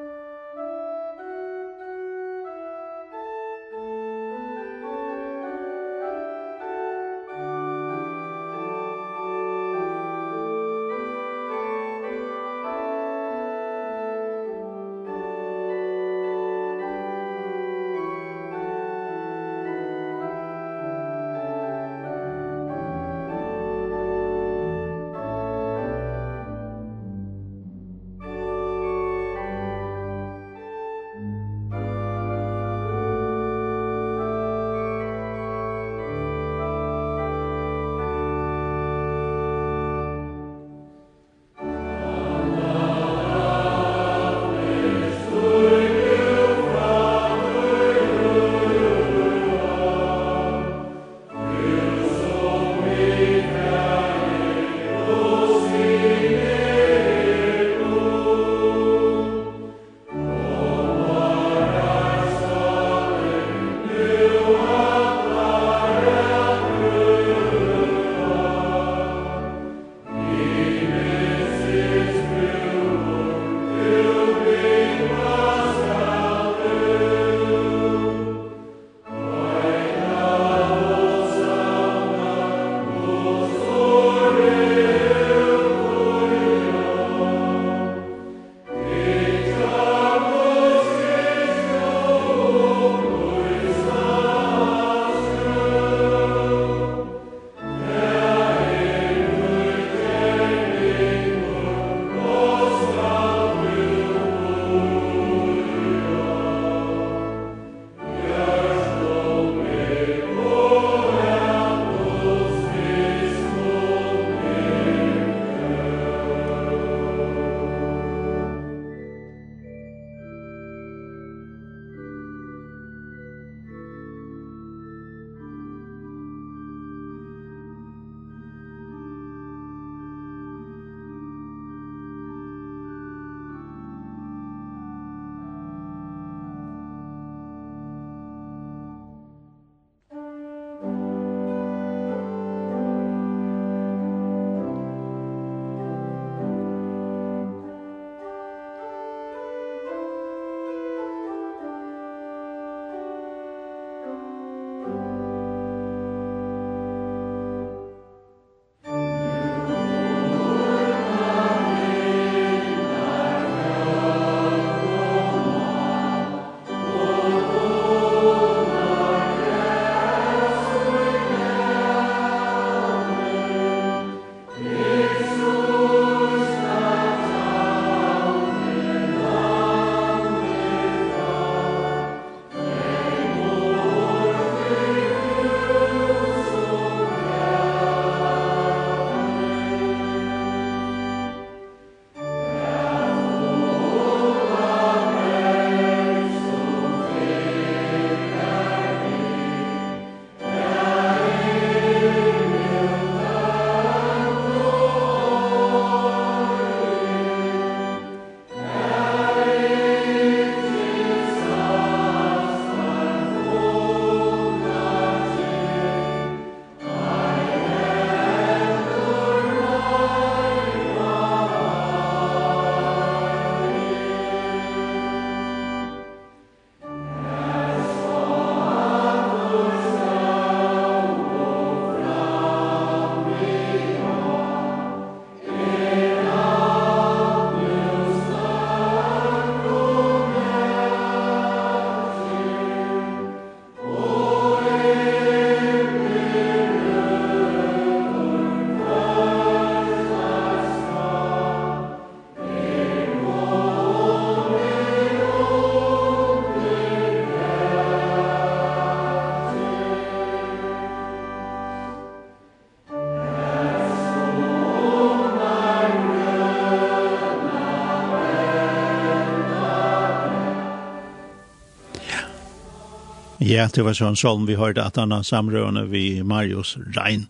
[273.49, 277.23] Ja, det var sånn som vi hørte at han har samrørende vi Marius Rein.